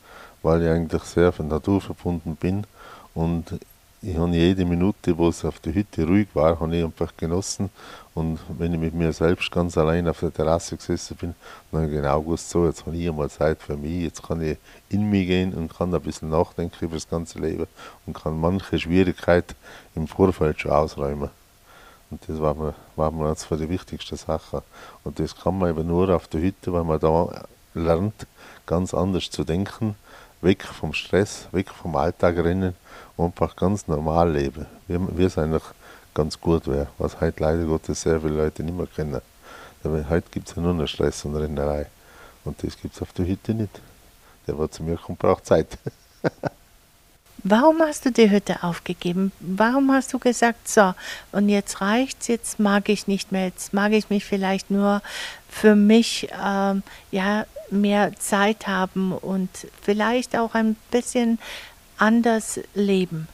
weil 0.42 0.62
ich 0.62 0.68
eigentlich 0.70 1.02
sehr 1.02 1.30
von 1.30 1.48
Natur 1.48 1.82
verbunden 1.82 2.36
bin 2.36 2.64
und 3.12 3.60
ich 4.04 4.16
habe 4.16 4.34
jede 4.34 4.64
Minute, 4.64 5.16
wo 5.16 5.28
es 5.28 5.44
auf 5.44 5.60
der 5.60 5.74
Hütte 5.74 6.04
ruhig 6.04 6.26
war, 6.34 6.58
habe 6.58 6.76
ich 6.76 6.84
einfach 6.84 7.16
genossen. 7.16 7.70
Und 8.14 8.40
wenn 8.58 8.74
ich 8.74 8.80
mit 8.80 8.94
mir 8.94 9.12
selbst 9.12 9.48
ganz 9.52 9.78
allein 9.78 10.08
auf 10.08 10.18
der 10.18 10.34
Terrasse 10.34 10.76
gesessen 10.76 11.16
bin, 11.16 11.34
dann 11.70 11.82
habe 11.82 11.90
ich 11.92 11.96
genau 11.96 12.20
gewusst, 12.20 12.50
so, 12.50 12.66
jetzt 12.66 12.84
habe 12.84 12.96
ich 12.96 13.08
einmal 13.08 13.30
Zeit 13.30 13.62
für 13.62 13.76
mich, 13.76 14.02
jetzt 14.02 14.22
kann 14.22 14.42
ich 14.42 14.58
in 14.88 15.08
mich 15.08 15.28
gehen 15.28 15.54
und 15.54 15.72
kann 15.72 15.94
ein 15.94 16.00
bisschen 16.00 16.30
nachdenken 16.30 16.84
über 16.84 16.96
das 16.96 17.08
ganze 17.08 17.38
Leben 17.38 17.68
und 18.04 18.14
kann 18.14 18.40
manche 18.40 18.76
Schwierigkeit 18.76 19.54
im 19.94 20.08
Vorfeld 20.08 20.60
schon 20.60 20.72
ausräumen. 20.72 21.30
Und 22.10 22.20
das 22.26 22.40
war 22.40 22.54
mir, 22.54 22.74
war 22.96 23.12
mir 23.12 23.28
eines 23.28 23.46
der 23.48 23.68
wichtigsten 23.70 24.16
Sachen. 24.16 24.62
Und 25.04 25.20
das 25.20 25.36
kann 25.36 25.56
man 25.56 25.70
eben 25.70 25.86
nur 25.86 26.10
auf 26.10 26.26
der 26.26 26.40
Hütte, 26.40 26.72
weil 26.72 26.84
man 26.84 26.98
da 26.98 27.44
lernt, 27.74 28.26
ganz 28.66 28.94
anders 28.94 29.30
zu 29.30 29.44
denken, 29.44 29.94
weg 30.42 30.64
vom 30.64 30.92
Stress, 30.92 31.48
weg 31.52 31.70
vom 31.70 31.96
Alltag 31.96 32.36
rennen 32.36 32.74
einfach 33.16 33.56
ganz 33.56 33.86
normal 33.88 34.32
leben, 34.32 34.66
wie, 34.88 35.24
es 35.24 35.38
eigentlich 35.38 35.62
ganz 36.14 36.40
gut 36.40 36.66
wäre, 36.66 36.88
was 36.98 37.20
heute 37.20 37.42
leider 37.42 37.64
Gottes 37.64 38.02
sehr 38.02 38.20
viele 38.20 38.34
Leute 38.34 38.62
nicht 38.62 38.76
mehr 38.76 38.86
kennen. 38.86 39.20
Aber 39.84 40.08
heute 40.08 40.28
gibt 40.30 40.48
es 40.48 40.54
ja 40.54 40.62
nur 40.62 40.74
noch 40.74 40.86
Stress 40.86 41.24
und 41.24 41.36
Rennerei. 41.36 41.86
Und 42.44 42.62
das 42.62 42.76
gibt 42.80 42.94
es 42.94 43.02
auf 43.02 43.12
der 43.12 43.26
Hütte 43.26 43.54
nicht. 43.54 43.80
Der, 44.46 44.54
der 44.54 44.70
zu 44.70 44.82
mir 44.82 44.96
kommt, 44.96 45.18
braucht 45.18 45.46
Zeit. 45.46 45.78
Warum 47.44 47.80
hast 47.80 48.04
du 48.04 48.12
die 48.12 48.30
Hütte 48.30 48.62
aufgegeben? 48.62 49.32
Warum 49.40 49.90
hast 49.90 50.12
du 50.12 50.20
gesagt, 50.20 50.68
so, 50.68 50.94
und 51.32 51.48
jetzt 51.48 51.80
reicht's, 51.80 52.28
jetzt 52.28 52.60
mag 52.60 52.88
ich 52.88 53.08
nicht 53.08 53.32
mehr, 53.32 53.46
jetzt 53.46 53.72
mag 53.72 53.92
ich 53.92 54.10
mich 54.10 54.24
vielleicht 54.24 54.70
nur 54.70 55.02
für 55.48 55.74
mich 55.74 56.28
ähm, 56.40 56.84
ja, 57.10 57.44
mehr 57.72 58.12
Zeit 58.18 58.66
haben 58.66 59.12
und 59.12 59.50
vielleicht 59.80 60.36
auch 60.36 60.54
ein 60.54 60.76
bisschen 60.90 61.38
anders 61.98 62.60
leben? 62.74 63.28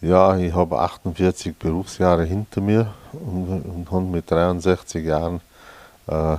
Ja, 0.00 0.36
ich 0.36 0.52
habe 0.52 0.80
48 0.80 1.56
Berufsjahre 1.56 2.24
hinter 2.24 2.60
mir 2.60 2.92
und, 3.12 3.62
und 3.62 3.90
habe 3.90 4.04
mit 4.04 4.28
63 4.28 5.04
Jahren 5.04 5.40
äh, 6.08 6.36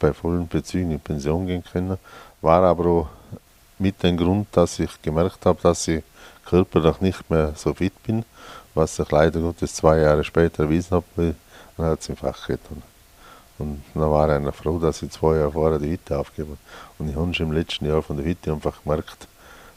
bei 0.00 0.12
vollen 0.12 0.48
Bezügen 0.48 0.90
in 0.90 1.00
Pension 1.00 1.46
gehen 1.46 1.62
können. 1.62 1.98
War 2.40 2.64
aber 2.64 2.86
auch 2.86 3.08
mit 3.78 4.02
dem 4.02 4.16
Grund, 4.16 4.48
dass 4.52 4.78
ich 4.78 5.00
gemerkt 5.02 5.46
habe, 5.46 5.60
dass 5.62 5.86
ich 5.86 6.02
körperlich 6.44 7.00
nicht 7.00 7.30
mehr 7.30 7.52
so 7.54 7.74
fit 7.74 7.92
bin, 8.02 8.24
was 8.74 8.96
sich 8.96 9.10
leider 9.10 9.40
Gottes 9.40 9.74
zwei 9.74 9.98
Jahre 9.98 10.24
später 10.24 10.64
erwiesen 10.64 10.96
hat, 10.96 11.04
weil 11.14 11.34
dann 11.76 11.86
hat 11.86 12.00
es 12.00 12.08
im 12.08 12.16
Fach 12.16 12.46
getan. 12.46 12.82
Und 13.58 13.82
dann 13.94 14.10
war 14.10 14.28
einer 14.28 14.52
froh, 14.52 14.78
dass 14.78 15.02
ich 15.02 15.10
zwei 15.10 15.36
Jahre 15.36 15.52
vorher 15.52 15.78
die 15.78 15.90
Hütte 15.90 16.18
aufgebe. 16.18 16.56
Und 16.98 17.08
ich 17.08 17.16
habe 17.16 17.32
schon 17.32 17.46
im 17.46 17.52
letzten 17.52 17.86
Jahr 17.86 18.02
von 18.02 18.16
der 18.16 18.26
Hütte 18.26 18.52
einfach 18.52 18.82
gemerkt, 18.82 19.28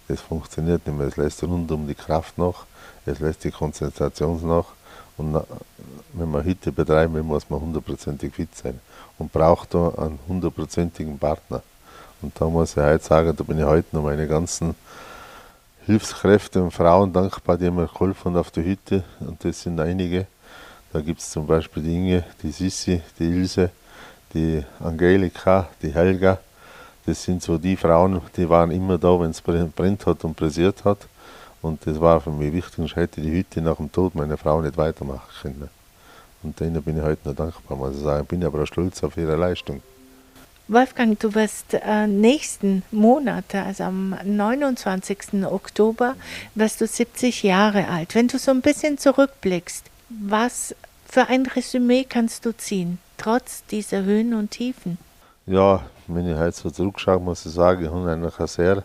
es 0.08 0.22
funktioniert 0.22 0.86
nicht 0.86 0.98
mehr. 0.98 1.08
Es 1.08 1.18
lässt 1.18 1.44
rund 1.44 1.72
um 1.72 1.88
die 1.88 1.96
Kraft 1.96 2.38
nach, 2.38 2.66
es 3.06 3.20
lässt 3.20 3.44
die 3.44 3.52
Konzentration 3.52 4.46
nach. 4.48 4.66
Und 5.18 5.42
wenn 6.14 6.32
man 6.32 6.44
Hütte 6.44 6.72
betreiben 6.72 7.14
will, 7.14 7.24
muss 7.24 7.50
man 7.50 7.60
hundertprozentig 7.60 8.34
fit 8.34 8.56
sein 8.56 8.80
und 9.18 9.32
braucht 9.32 9.74
da 9.74 9.90
einen 9.98 10.20
hundertprozentigen 10.28 11.20
Partner. 11.20 11.62
Und 12.22 12.40
da 12.40 12.46
muss 12.46 12.72
ich 12.72 12.84
heute 12.84 13.04
sagen, 13.04 13.36
da 13.36 13.44
bin 13.44 13.60
ich 13.60 13.66
heute 13.66 13.96
noch 13.96 14.04
meine 14.04 14.28
ganzen 14.28 14.76
Hilfskräfte 15.86 16.62
und 16.62 16.72
Frauen 16.72 17.12
dankbar, 17.12 17.58
die 17.58 17.70
mir 17.70 17.88
geholfen 17.88 18.32
haben 18.32 18.38
auf 18.38 18.52
der 18.52 18.64
Hütte. 18.64 19.04
Und 19.20 19.44
das 19.44 19.62
sind 19.62 19.80
einige. 19.80 20.28
Da 20.92 21.02
gibt 21.02 21.20
es 21.20 21.30
zum 21.30 21.46
Beispiel 21.46 21.84
die 21.84 21.96
Inge, 21.96 22.24
die 22.42 22.52
Sissi, 22.52 23.02
die 23.20 23.26
Ilse, 23.26 23.70
die 24.34 24.64
Angelika, 24.80 25.70
die 25.82 25.94
Helga, 25.94 26.40
das 27.06 27.24
sind 27.24 27.42
so 27.42 27.58
die 27.58 27.76
Frauen, 27.76 28.22
die 28.36 28.48
waren 28.50 28.72
immer 28.72 28.98
da, 28.98 29.20
wenn 29.20 29.32
es 29.32 29.42
brennt 29.42 30.06
hat 30.06 30.24
und 30.24 30.36
pressiert 30.36 30.84
hat. 30.86 31.08
Und 31.62 31.86
das 31.86 32.00
war 32.00 32.22
für 32.22 32.32
mich 32.32 32.54
wichtig. 32.54 32.86
Ich 32.86 32.96
hätte 32.96 33.22
die 33.22 33.32
Hütte 33.32 33.62
nach 33.62 33.78
dem 33.78 33.92
Tod 33.92 34.16
meiner 34.16 34.38
Frau 34.38 34.62
nicht 34.62 34.78
weitermachen 34.78 35.30
können. 35.42 35.70
Und 36.44 36.60
denen 36.60 36.82
bin 36.82 36.98
ich 36.98 37.04
heute 37.04 37.28
noch 37.28 37.36
dankbar, 37.36 37.78
muss 37.78 37.96
ich 37.96 38.04
sagen. 38.04 38.26
Bin 38.26 38.44
aber 38.46 38.62
auch 38.62 38.68
stolz 38.68 39.04
auf 39.04 39.18
ihre 39.18 39.36
Leistung. 39.36 39.82
Wolfgang, 40.68 41.20
du 41.20 41.34
wirst 41.34 41.74
äh, 41.74 42.06
nächsten 42.06 42.84
Monat, 42.92 43.56
also 43.56 43.86
am 43.86 44.16
29. 44.24 45.44
Oktober, 45.46 46.16
wirst 46.54 46.80
du 46.80 46.86
70 46.86 47.42
Jahre 47.42 47.88
alt. 47.88 48.14
Wenn 48.14 48.28
du 48.28 48.38
so 48.38 48.52
ein 48.52 48.62
bisschen 48.62 49.00
zurückblickst, 49.00 49.86
was 50.10 50.76
für 51.06 51.28
ein 51.28 51.46
Resümee 51.46 52.04
kannst 52.04 52.46
du 52.46 52.56
ziehen, 52.56 53.00
trotz 53.18 53.64
dieser 53.66 54.04
Höhen 54.04 54.34
und 54.34 54.52
Tiefen? 54.52 54.98
Ja, 55.46 55.84
wenn 56.08 56.30
ich 56.30 56.38
heute 56.38 56.56
so 56.56 56.70
zurückschaue, 56.70 57.20
muss 57.20 57.46
ich 57.46 57.52
sagen, 57.52 57.84
ich 57.84 57.92
habe 57.92 58.12
ein 58.12 58.48
sehr 58.48 58.84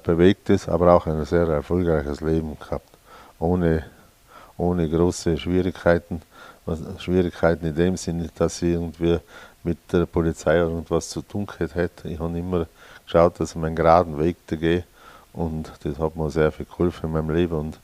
bewegtes, 0.00 0.68
aber 0.68 0.92
auch 0.92 1.06
ein 1.06 1.24
sehr 1.24 1.46
erfolgreiches 1.48 2.20
Leben 2.20 2.58
gehabt. 2.58 2.88
Ohne, 3.38 3.84
ohne 4.56 4.88
große 4.88 5.36
Schwierigkeiten. 5.38 6.22
Schwierigkeiten 6.98 7.66
in 7.66 7.74
dem 7.74 7.96
Sinne, 7.96 8.28
dass 8.34 8.60
ich 8.60 8.72
irgendwie 8.72 9.18
mit 9.62 9.78
der 9.92 10.06
Polizei 10.06 10.56
irgendwas 10.56 11.08
zu 11.10 11.22
tun 11.22 11.46
hätte. 11.58 12.08
Ich 12.08 12.18
habe 12.18 12.38
immer 12.38 12.66
geschaut, 13.04 13.38
dass 13.38 13.50
ich 13.50 13.56
meinen 13.56 13.76
geraden 13.76 14.18
Weg 14.18 14.36
gehe 14.48 14.84
und 15.32 15.70
das 15.82 15.98
hat 15.98 16.16
mir 16.16 16.30
sehr 16.30 16.50
viel 16.50 16.66
geholfen 16.66 17.06
in 17.06 17.12
meinem 17.12 17.30
Leben 17.30 17.54
und 17.54 17.78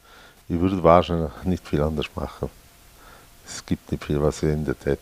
ich 0.49 0.59
würde 0.59 0.83
wahrscheinlich 0.83 1.31
nicht 1.45 1.67
viel 1.67 1.83
anders 1.83 2.07
machen. 2.15 2.51
Es 3.55 3.67
gibt 3.67 3.91
nicht 3.93 4.05
viel, 4.05 4.21
was 4.21 4.43
ich 4.43 4.51
in 4.51 4.65
der 4.65 4.79
Tat 4.79 4.99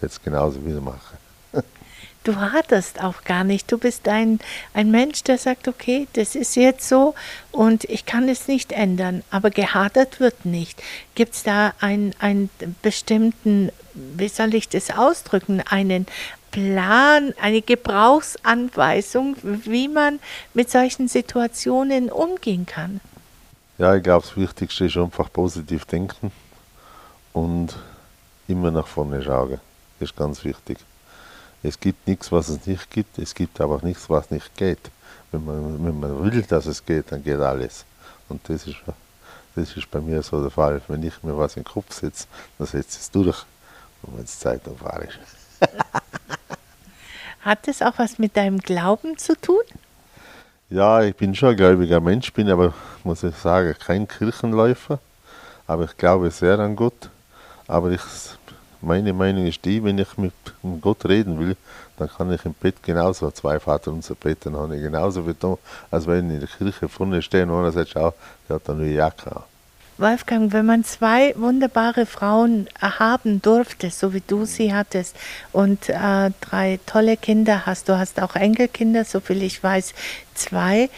jetzt 0.00 0.22
genauso 0.22 0.64
wieder 0.64 0.80
mache 0.80 1.16
du 2.24 2.36
haderst 2.36 3.02
auch 3.02 3.24
gar 3.24 3.42
nicht. 3.42 3.72
Du 3.72 3.78
bist 3.78 4.06
ein, 4.06 4.38
ein 4.74 4.90
Mensch, 4.90 5.22
der 5.24 5.38
sagt, 5.38 5.66
okay, 5.66 6.06
das 6.12 6.34
ist 6.34 6.56
jetzt 6.56 6.86
so 6.88 7.14
und 7.52 7.84
ich 7.84 8.06
kann 8.06 8.28
es 8.28 8.48
nicht 8.48 8.72
ändern, 8.72 9.22
aber 9.30 9.50
gehadert 9.50 10.20
wird 10.20 10.44
nicht. 10.44 10.82
Gibt 11.14 11.34
es 11.34 11.42
da 11.42 11.72
einen, 11.80 12.14
einen 12.18 12.50
bestimmten, 12.82 13.70
wie 13.94 14.28
soll 14.28 14.54
ich 14.54 14.68
das 14.68 14.90
ausdrücken, 14.90 15.62
einen 15.62 16.06
Plan, 16.50 17.34
eine 17.40 17.62
Gebrauchsanweisung, 17.62 19.36
wie 19.42 19.88
man 19.88 20.18
mit 20.54 20.70
solchen 20.70 21.08
Situationen 21.08 22.10
umgehen 22.10 22.66
kann? 22.66 23.00
Ja, 23.78 23.94
ich 23.94 24.02
glaube, 24.02 24.26
das 24.26 24.36
Wichtigste 24.36 24.86
ist 24.86 24.96
einfach 24.96 25.32
positiv 25.32 25.84
denken 25.84 26.30
und 27.32 27.76
immer 28.46 28.70
nach 28.70 28.86
vorne 28.86 29.22
schauen. 29.22 29.60
Das 29.98 30.10
ist 30.10 30.16
ganz 30.16 30.44
wichtig. 30.44 30.78
Es 31.62 31.78
gibt 31.78 32.06
nichts, 32.06 32.30
was 32.30 32.48
es 32.48 32.66
nicht 32.66 32.90
gibt. 32.90 33.18
Es 33.18 33.34
gibt 33.34 33.60
aber 33.60 33.76
auch 33.76 33.82
nichts, 33.82 34.08
was 34.08 34.30
nicht 34.30 34.56
geht. 34.56 34.90
Wenn 35.32 35.44
man, 35.44 35.84
wenn 35.84 36.00
man 36.00 36.24
will, 36.24 36.42
dass 36.42 36.66
es 36.66 36.84
geht, 36.84 37.10
dann 37.12 37.22
geht 37.22 37.40
alles. 37.40 37.84
Und 38.28 38.48
das 38.48 38.66
ist, 38.66 38.76
das 39.54 39.76
ist 39.76 39.90
bei 39.90 40.00
mir 40.00 40.22
so 40.22 40.40
der 40.40 40.50
Fall. 40.50 40.80
Wenn 40.88 41.02
ich 41.02 41.22
mir 41.22 41.36
was 41.36 41.56
in 41.56 41.64
den 41.64 41.68
Kopf 41.68 41.92
setze, 41.92 42.26
dann 42.58 42.66
setze 42.66 42.98
ich 42.98 43.02
es 43.02 43.10
durch. 43.10 43.44
Und 44.02 44.16
wenn 44.16 44.24
es 44.24 44.38
Zeit 44.38 44.62
auf 44.68 44.80
ist. 45.02 45.18
Hat 47.40 47.66
das 47.66 47.82
auch 47.82 47.98
was 47.98 48.18
mit 48.18 48.36
deinem 48.36 48.58
Glauben 48.58 49.18
zu 49.18 49.34
tun? 49.40 49.62
Ja, 50.70 51.02
ich 51.02 51.16
bin 51.16 51.34
schon 51.34 51.50
ein 51.50 51.56
gläubiger 51.56 52.00
Mensch, 52.00 52.32
bin 52.32 52.50
aber, 52.50 52.74
muss 53.02 53.22
ich 53.22 53.34
sagen, 53.36 53.74
kein 53.78 54.06
Kirchenläufer. 54.06 54.98
Aber 55.66 55.84
ich 55.84 55.96
glaube 55.96 56.30
sehr 56.30 56.58
an 56.58 56.76
Gott. 56.76 57.10
Aber 57.68 57.90
ich, 57.90 58.00
meine 58.80 59.12
Meinung 59.12 59.46
ist 59.46 59.64
die, 59.64 59.84
wenn 59.84 59.98
ich 59.98 60.16
mit 60.16 60.32
Gott 60.80 61.04
reden 61.04 61.38
will, 61.38 61.56
dann 61.98 62.08
kann 62.08 62.32
ich 62.32 62.44
im 62.44 62.54
Bett 62.54 62.82
genauso 62.82 63.30
zwei 63.30 63.60
Vater 63.60 63.92
unser 63.92 64.14
Bett, 64.14 64.38
habe 64.46 64.76
ich 64.76 64.82
genauso 64.82 65.22
getan, 65.22 65.58
als 65.90 66.06
wenn 66.06 66.30
in 66.30 66.40
der 66.40 66.48
Kirche 66.48 66.88
vorne 66.88 67.20
stehe 67.20 67.44
und 67.44 67.50
einer 67.50 67.72
sagt, 67.72 67.90
schau, 67.90 68.14
der 68.48 68.56
hat 68.56 68.70
eine 68.70 68.80
neue 68.80 68.94
Jacke 68.94 69.36
an. 69.36 69.42
Wolfgang, 69.98 70.52
wenn 70.52 70.64
man 70.64 70.84
zwei 70.84 71.34
wunderbare 71.36 72.06
Frauen 72.06 72.68
haben 72.80 73.42
durfte, 73.42 73.90
so 73.90 74.14
wie 74.14 74.22
du 74.24 74.44
sie 74.44 74.72
hattest, 74.72 75.16
und 75.52 75.88
äh, 75.88 76.30
drei 76.40 76.78
tolle 76.86 77.16
Kinder 77.16 77.66
hast, 77.66 77.88
du 77.88 77.98
hast 77.98 78.22
auch 78.22 78.36
Enkelkinder, 78.36 79.04
soviel 79.04 79.42
ich 79.42 79.60
weiß, 79.60 79.94
zwei. 80.34 80.88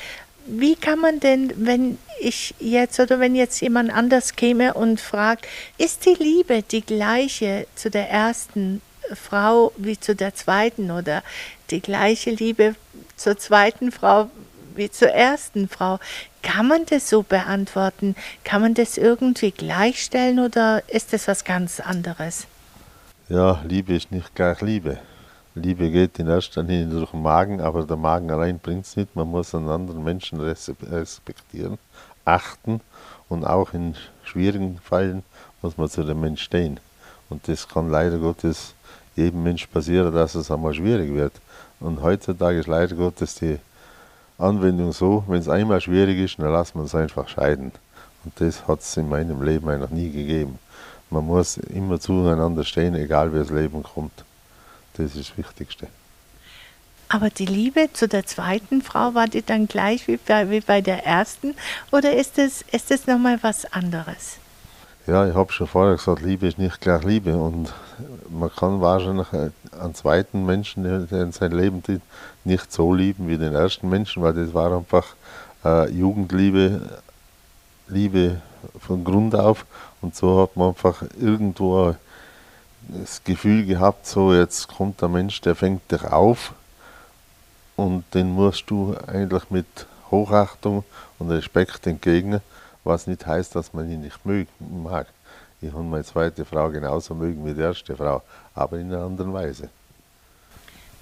Wie 0.46 0.76
kann 0.76 0.98
man 0.98 1.18
denn, 1.18 1.50
wenn 1.56 1.96
ich 2.20 2.54
jetzt 2.58 3.00
oder 3.00 3.20
wenn 3.20 3.34
jetzt 3.34 3.60
jemand 3.60 3.92
anders 3.92 4.36
käme 4.36 4.74
und 4.74 5.00
fragt, 5.00 5.46
ist 5.78 6.06
die 6.06 6.14
Liebe 6.14 6.62
die 6.62 6.82
gleiche 6.82 7.66
zu 7.74 7.90
der 7.90 8.10
ersten 8.10 8.82
Frau 9.14 9.72
wie 9.76 9.98
zu 9.98 10.14
der 10.14 10.34
zweiten 10.34 10.90
oder 10.90 11.22
die 11.70 11.80
gleiche 11.80 12.30
Liebe 12.30 12.74
zur 13.16 13.38
zweiten 13.38 13.92
Frau 13.92 14.30
wie 14.74 14.90
zur 14.90 15.08
ersten 15.08 15.68
Frau. 15.68 15.98
Kann 16.42 16.68
man 16.68 16.86
das 16.86 17.10
so 17.10 17.22
beantworten? 17.22 18.14
Kann 18.44 18.62
man 18.62 18.74
das 18.74 18.96
irgendwie 18.96 19.50
gleichstellen 19.50 20.38
oder 20.38 20.82
ist 20.88 21.12
das 21.12 21.28
was 21.28 21.44
ganz 21.44 21.80
anderes? 21.80 22.46
Ja, 23.28 23.62
Liebe 23.68 23.94
ist 23.94 24.10
nicht 24.10 24.34
gleich 24.34 24.60
Liebe. 24.60 24.98
Liebe 25.54 25.90
geht 25.90 26.18
in 26.18 26.28
erster 26.28 26.62
Linie 26.62 26.86
durch 26.86 27.10
den 27.10 27.22
Magen, 27.22 27.60
aber 27.60 27.84
der 27.84 27.96
Magen 27.96 28.30
allein 28.30 28.58
bringt 28.58 28.86
es 28.86 28.96
nicht. 28.96 29.14
Man 29.16 29.28
muss 29.28 29.54
einen 29.54 29.68
anderen 29.68 30.02
Menschen 30.02 30.40
respektieren, 30.40 31.78
achten 32.24 32.80
und 33.28 33.44
auch 33.44 33.72
in 33.72 33.94
schwierigen 34.24 34.78
Fällen 34.78 35.22
muss 35.62 35.76
man 35.76 35.88
zu 35.88 36.04
dem 36.04 36.20
Mensch 36.20 36.42
stehen. 36.42 36.80
Und 37.28 37.46
das 37.48 37.68
kann 37.68 37.90
leider 37.90 38.18
Gottes 38.18 38.74
jedem 39.16 39.42
Mensch 39.42 39.66
passieren, 39.66 40.12
dass 40.12 40.34
es 40.34 40.50
einmal 40.50 40.74
schwierig 40.74 41.14
wird. 41.14 41.32
Und 41.78 42.02
heutzutage 42.02 42.58
ist 42.58 42.66
leider 42.66 42.94
Gottes 42.94 43.34
die 43.36 43.58
Anwendung 44.38 44.92
so, 44.92 45.24
wenn 45.28 45.40
es 45.40 45.48
einmal 45.48 45.80
schwierig 45.80 46.18
ist, 46.18 46.38
dann 46.38 46.52
lassen 46.52 46.78
wir 46.78 46.84
es 46.84 46.94
einfach 46.94 47.28
scheiden. 47.28 47.72
Und 48.24 48.40
das 48.40 48.66
hat 48.66 48.80
es 48.80 48.96
in 48.96 49.08
meinem 49.08 49.42
Leben 49.42 49.78
noch 49.78 49.90
nie 49.90 50.10
gegeben. 50.10 50.58
Man 51.10 51.26
muss 51.26 51.56
immer 51.56 51.98
zueinander 51.98 52.64
stehen, 52.64 52.94
egal 52.94 53.32
wie 53.32 53.38
das 53.38 53.50
Leben 53.50 53.82
kommt. 53.82 54.24
Das 54.94 55.14
ist 55.14 55.30
das 55.30 55.38
Wichtigste. 55.38 55.88
Aber 57.12 57.28
die 57.28 57.44
Liebe 57.44 57.92
zu 57.92 58.06
der 58.06 58.24
zweiten 58.24 58.82
Frau, 58.82 59.14
war 59.14 59.26
die 59.26 59.42
dann 59.42 59.66
gleich 59.66 60.06
wie 60.06 60.16
bei, 60.16 60.48
wie 60.48 60.60
bei 60.60 60.80
der 60.80 61.04
ersten? 61.04 61.56
Oder 61.90 62.14
ist 62.14 62.38
es, 62.38 62.62
ist 62.70 62.92
es 62.92 63.08
nochmal 63.08 63.40
was 63.42 63.70
anderes? 63.72 64.36
Ja, 65.08 65.26
ich 65.26 65.34
habe 65.34 65.52
schon 65.52 65.66
vorher 65.66 65.96
gesagt, 65.96 66.22
Liebe 66.22 66.46
ist 66.46 66.56
nicht 66.56 66.80
gleich 66.80 67.02
Liebe. 67.02 67.36
Und 67.36 67.72
man 68.28 68.48
kann 68.54 68.80
wahrscheinlich 68.80 69.26
einen 69.32 69.94
zweiten 69.96 70.46
Menschen, 70.46 70.84
der 70.84 71.22
in 71.22 71.32
sein 71.32 71.50
Leben 71.50 71.82
tritt, 71.82 72.00
nicht 72.44 72.72
so 72.72 72.94
lieben 72.94 73.26
wie 73.26 73.38
den 73.38 73.54
ersten 73.54 73.88
Menschen, 73.88 74.22
weil 74.22 74.34
das 74.34 74.54
war 74.54 74.72
einfach 74.72 75.06
äh, 75.64 75.90
Jugendliebe, 75.90 77.00
Liebe 77.88 78.40
von 78.78 79.02
Grund 79.02 79.34
auf. 79.34 79.66
Und 80.00 80.14
so 80.14 80.40
hat 80.40 80.56
man 80.56 80.68
einfach 80.68 81.02
irgendwo 81.20 81.96
das 82.86 83.24
Gefühl 83.24 83.66
gehabt, 83.66 84.06
so 84.06 84.32
jetzt 84.32 84.68
kommt 84.68 85.00
der 85.02 85.08
Mensch, 85.08 85.40
der 85.40 85.56
fängt 85.56 85.90
dich 85.90 86.04
auf 86.04 86.54
und 87.84 88.04
den 88.14 88.30
musst 88.30 88.68
du 88.68 88.94
eigentlich 89.06 89.50
mit 89.50 89.86
Hochachtung 90.10 90.84
und 91.18 91.30
Respekt 91.30 91.86
entgegnen 91.86 92.40
was 92.84 93.06
nicht 93.06 93.26
heißt, 93.26 93.54
dass 93.54 93.72
man 93.72 93.90
ihn 93.90 94.00
nicht 94.00 94.18
mag. 94.58 95.06
Ich 95.60 95.72
habe 95.72 95.82
meine 95.82 96.04
zweite 96.04 96.44
Frau 96.44 96.70
genauso 96.70 97.14
mögen 97.14 97.44
wie 97.44 97.54
die 97.54 97.60
erste 97.60 97.96
Frau, 97.96 98.22
aber 98.54 98.78
in 98.78 98.92
einer 98.92 99.04
anderen 99.04 99.32
Weise. 99.32 99.68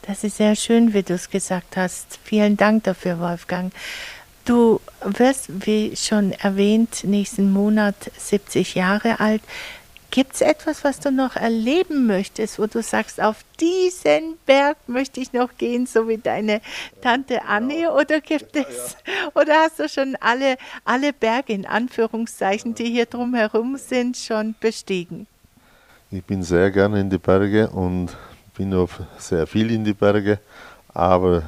Das 0.02 0.24
ist 0.24 0.38
sehr 0.38 0.56
schön, 0.56 0.94
wie 0.94 1.02
du 1.02 1.14
es 1.14 1.28
gesagt 1.28 1.76
hast. 1.76 2.18
Vielen 2.24 2.56
Dank 2.56 2.84
dafür, 2.84 3.20
Wolfgang. 3.20 3.72
Du 4.44 4.80
wirst, 5.04 5.66
wie 5.66 5.94
schon 5.94 6.32
erwähnt, 6.32 7.04
nächsten 7.04 7.52
Monat 7.52 8.10
70 8.16 8.74
Jahre 8.74 9.20
alt. 9.20 9.42
Gibt 10.10 10.34
es 10.34 10.40
etwas, 10.40 10.84
was 10.84 11.00
du 11.00 11.10
noch 11.10 11.36
erleben 11.36 12.06
möchtest, 12.06 12.58
wo 12.58 12.66
du 12.66 12.82
sagst, 12.82 13.20
auf 13.20 13.44
diesen 13.60 14.38
Berg 14.46 14.78
möchte 14.86 15.20
ich 15.20 15.34
noch 15.34 15.50
gehen, 15.58 15.86
so 15.86 16.08
wie 16.08 16.16
deine 16.16 16.62
Tante 17.02 17.44
Anne? 17.44 17.92
Oder 17.92 18.22
gibt 18.22 18.56
es, 18.56 18.96
oder 19.34 19.52
hast 19.64 19.78
du 19.78 19.88
schon 19.88 20.16
alle, 20.20 20.56
alle 20.84 21.12
Berge 21.12 21.52
in 21.52 21.66
Anführungszeichen, 21.66 22.74
die 22.74 22.86
hier 22.86 23.04
drumherum 23.04 23.76
sind, 23.76 24.16
schon 24.16 24.54
bestiegen? 24.58 25.26
Ich 26.10 26.24
bin 26.24 26.42
sehr 26.42 26.70
gerne 26.70 27.00
in 27.00 27.10
die 27.10 27.18
Berge 27.18 27.68
und 27.68 28.08
bin 28.56 28.72
auch 28.72 28.88
sehr 29.18 29.46
viel 29.46 29.70
in 29.70 29.84
die 29.84 29.92
Berge, 29.92 30.38
aber 30.94 31.42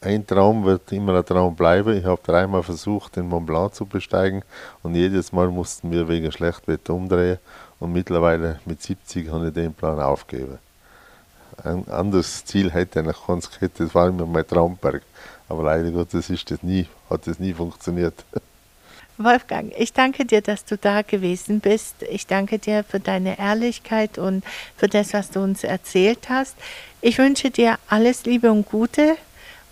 ein 0.00 0.24
Traum 0.24 0.64
wird 0.64 0.92
immer 0.92 1.18
ein 1.18 1.26
Traum 1.26 1.56
bleiben. 1.56 1.96
Ich 1.96 2.04
habe 2.04 2.20
dreimal 2.24 2.62
versucht, 2.62 3.16
den 3.16 3.26
Mont 3.26 3.46
Blanc 3.46 3.74
zu 3.74 3.84
besteigen 3.84 4.42
und 4.84 4.94
jedes 4.94 5.32
Mal 5.32 5.48
mussten 5.48 5.90
wir 5.90 6.08
wegen 6.08 6.30
Schlechtwetter 6.30 6.94
umdrehen 6.94 7.38
und 7.80 7.92
mittlerweile 7.92 8.60
mit 8.66 8.80
70 8.82 9.28
habe 9.30 9.48
ich 9.48 9.54
den 9.54 9.74
Plan 9.74 9.98
aufgegeben. 9.98 10.58
Ein 11.64 11.88
anderes 11.88 12.44
Ziel 12.44 12.70
hätte 12.70 13.00
ich 13.00 13.06
noch 13.06 13.26
ganz 13.26 13.50
gehabt, 13.50 13.80
das 13.80 13.94
war 13.94 14.08
immer 14.08 14.26
mein 14.26 14.46
Traumberg. 14.46 15.02
Aber 15.48 15.64
leider 15.64 15.90
Gottes 15.90 16.30
ist 16.30 16.50
das 16.50 16.62
nie, 16.62 16.86
hat 17.08 17.26
das 17.26 17.38
nie 17.38 17.52
funktioniert. 17.52 18.24
Wolfgang, 19.18 19.72
ich 19.76 19.92
danke 19.92 20.24
dir, 20.24 20.40
dass 20.40 20.64
du 20.64 20.78
da 20.78 21.02
gewesen 21.02 21.60
bist. 21.60 21.96
Ich 22.08 22.26
danke 22.26 22.58
dir 22.58 22.84
für 22.84 23.00
deine 23.00 23.38
Ehrlichkeit 23.38 24.16
und 24.16 24.44
für 24.76 24.88
das, 24.88 25.12
was 25.12 25.30
du 25.30 25.40
uns 25.40 25.62
erzählt 25.62 26.30
hast. 26.30 26.56
Ich 27.02 27.18
wünsche 27.18 27.50
dir 27.50 27.78
alles 27.88 28.24
Liebe 28.24 28.50
und 28.50 28.66
Gute 28.70 29.16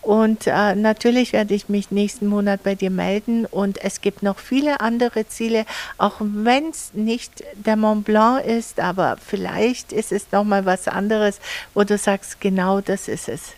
und 0.09 0.47
äh, 0.47 0.75
natürlich 0.75 1.35
werde 1.35 1.53
ich 1.53 1.69
mich 1.69 1.91
nächsten 1.91 2.29
Monat 2.29 2.63
bei 2.63 2.75
dir 2.75 2.89
melden. 2.89 3.45
Und 3.45 3.77
es 3.85 4.01
gibt 4.01 4.23
noch 4.23 4.39
viele 4.39 4.81
andere 4.81 5.29
Ziele, 5.29 5.67
auch 5.99 6.15
wenn 6.19 6.71
es 6.71 6.95
nicht 6.95 7.45
der 7.53 7.77
Mont 7.77 8.07
Blanc 8.07 8.43
ist, 8.43 8.81
aber 8.81 9.19
vielleicht 9.19 9.93
ist 9.93 10.11
es 10.11 10.33
nochmal 10.33 10.65
was 10.65 10.89
anderes, 10.89 11.41
wo 11.75 11.85
du 11.85 11.99
sagst, 11.99 12.41
genau 12.41 12.81
das 12.81 13.07
ist 13.07 13.29
es. 13.29 13.53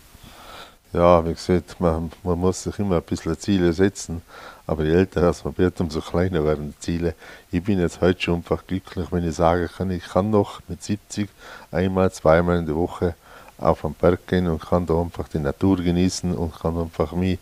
Ja, 0.93 1.25
wie 1.25 1.35
gesagt, 1.35 1.81
man, 1.81 2.11
man 2.25 2.37
muss 2.37 2.65
sich 2.65 2.77
immer 2.81 2.97
ein 2.97 3.03
bisschen 3.03 3.39
Ziele 3.39 3.73
setzen. 3.73 4.21
Aber 4.67 4.83
je 4.83 4.93
älter 4.93 5.33
man 5.45 5.57
wird, 5.57 5.81
umso 5.81 6.01
kleiner 6.01 6.45
werden 6.45 6.75
die 6.75 6.81
Ziele. 6.81 7.15
Ich 7.53 7.63
bin 7.63 7.79
jetzt 7.79 8.01
heute 8.01 8.21
schon 8.21 8.35
einfach 8.39 8.67
glücklich, 8.67 9.07
wenn 9.13 9.25
ich 9.25 9.37
sagen 9.37 9.69
kann, 9.69 9.93
ich 9.93 10.03
kann 10.03 10.31
noch 10.31 10.61
mit 10.67 10.83
70 10.83 11.29
einmal, 11.71 12.11
zweimal 12.11 12.59
in 12.59 12.67
der 12.67 12.75
Woche 12.75 13.15
auf 13.61 13.83
den 13.83 13.95
Berg 13.95 14.27
gehen 14.27 14.49
und 14.49 14.61
kann 14.63 14.87
da 14.87 15.01
einfach 15.01 15.29
die 15.29 15.39
Natur 15.39 15.77
genießen 15.77 16.35
und 16.35 16.55
kann 16.55 16.77
einfach 16.79 17.13
mich 17.13 17.39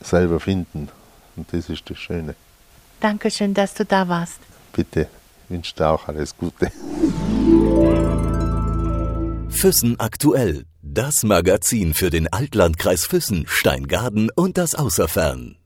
selber 0.00 0.40
finden. 0.40 0.88
Und 1.36 1.52
das 1.52 1.68
ist 1.68 1.88
das 1.88 1.98
Schöne. 1.98 2.34
Dankeschön, 3.00 3.54
dass 3.54 3.74
du 3.74 3.84
da 3.84 4.08
warst. 4.08 4.38
Bitte, 4.72 5.08
ich 5.44 5.50
wünsche 5.50 5.74
dir 5.74 5.88
auch 5.88 6.08
alles 6.08 6.36
Gute. 6.36 6.70
Füssen 9.48 9.98
aktuell. 9.98 10.64
Das 10.82 11.22
Magazin 11.22 11.94
für 11.94 12.10
den 12.10 12.30
Altlandkreis 12.32 13.06
Füssen, 13.06 13.46
Steingaden 13.48 14.30
und 14.34 14.58
das 14.58 14.74
Außerfern. 14.74 15.56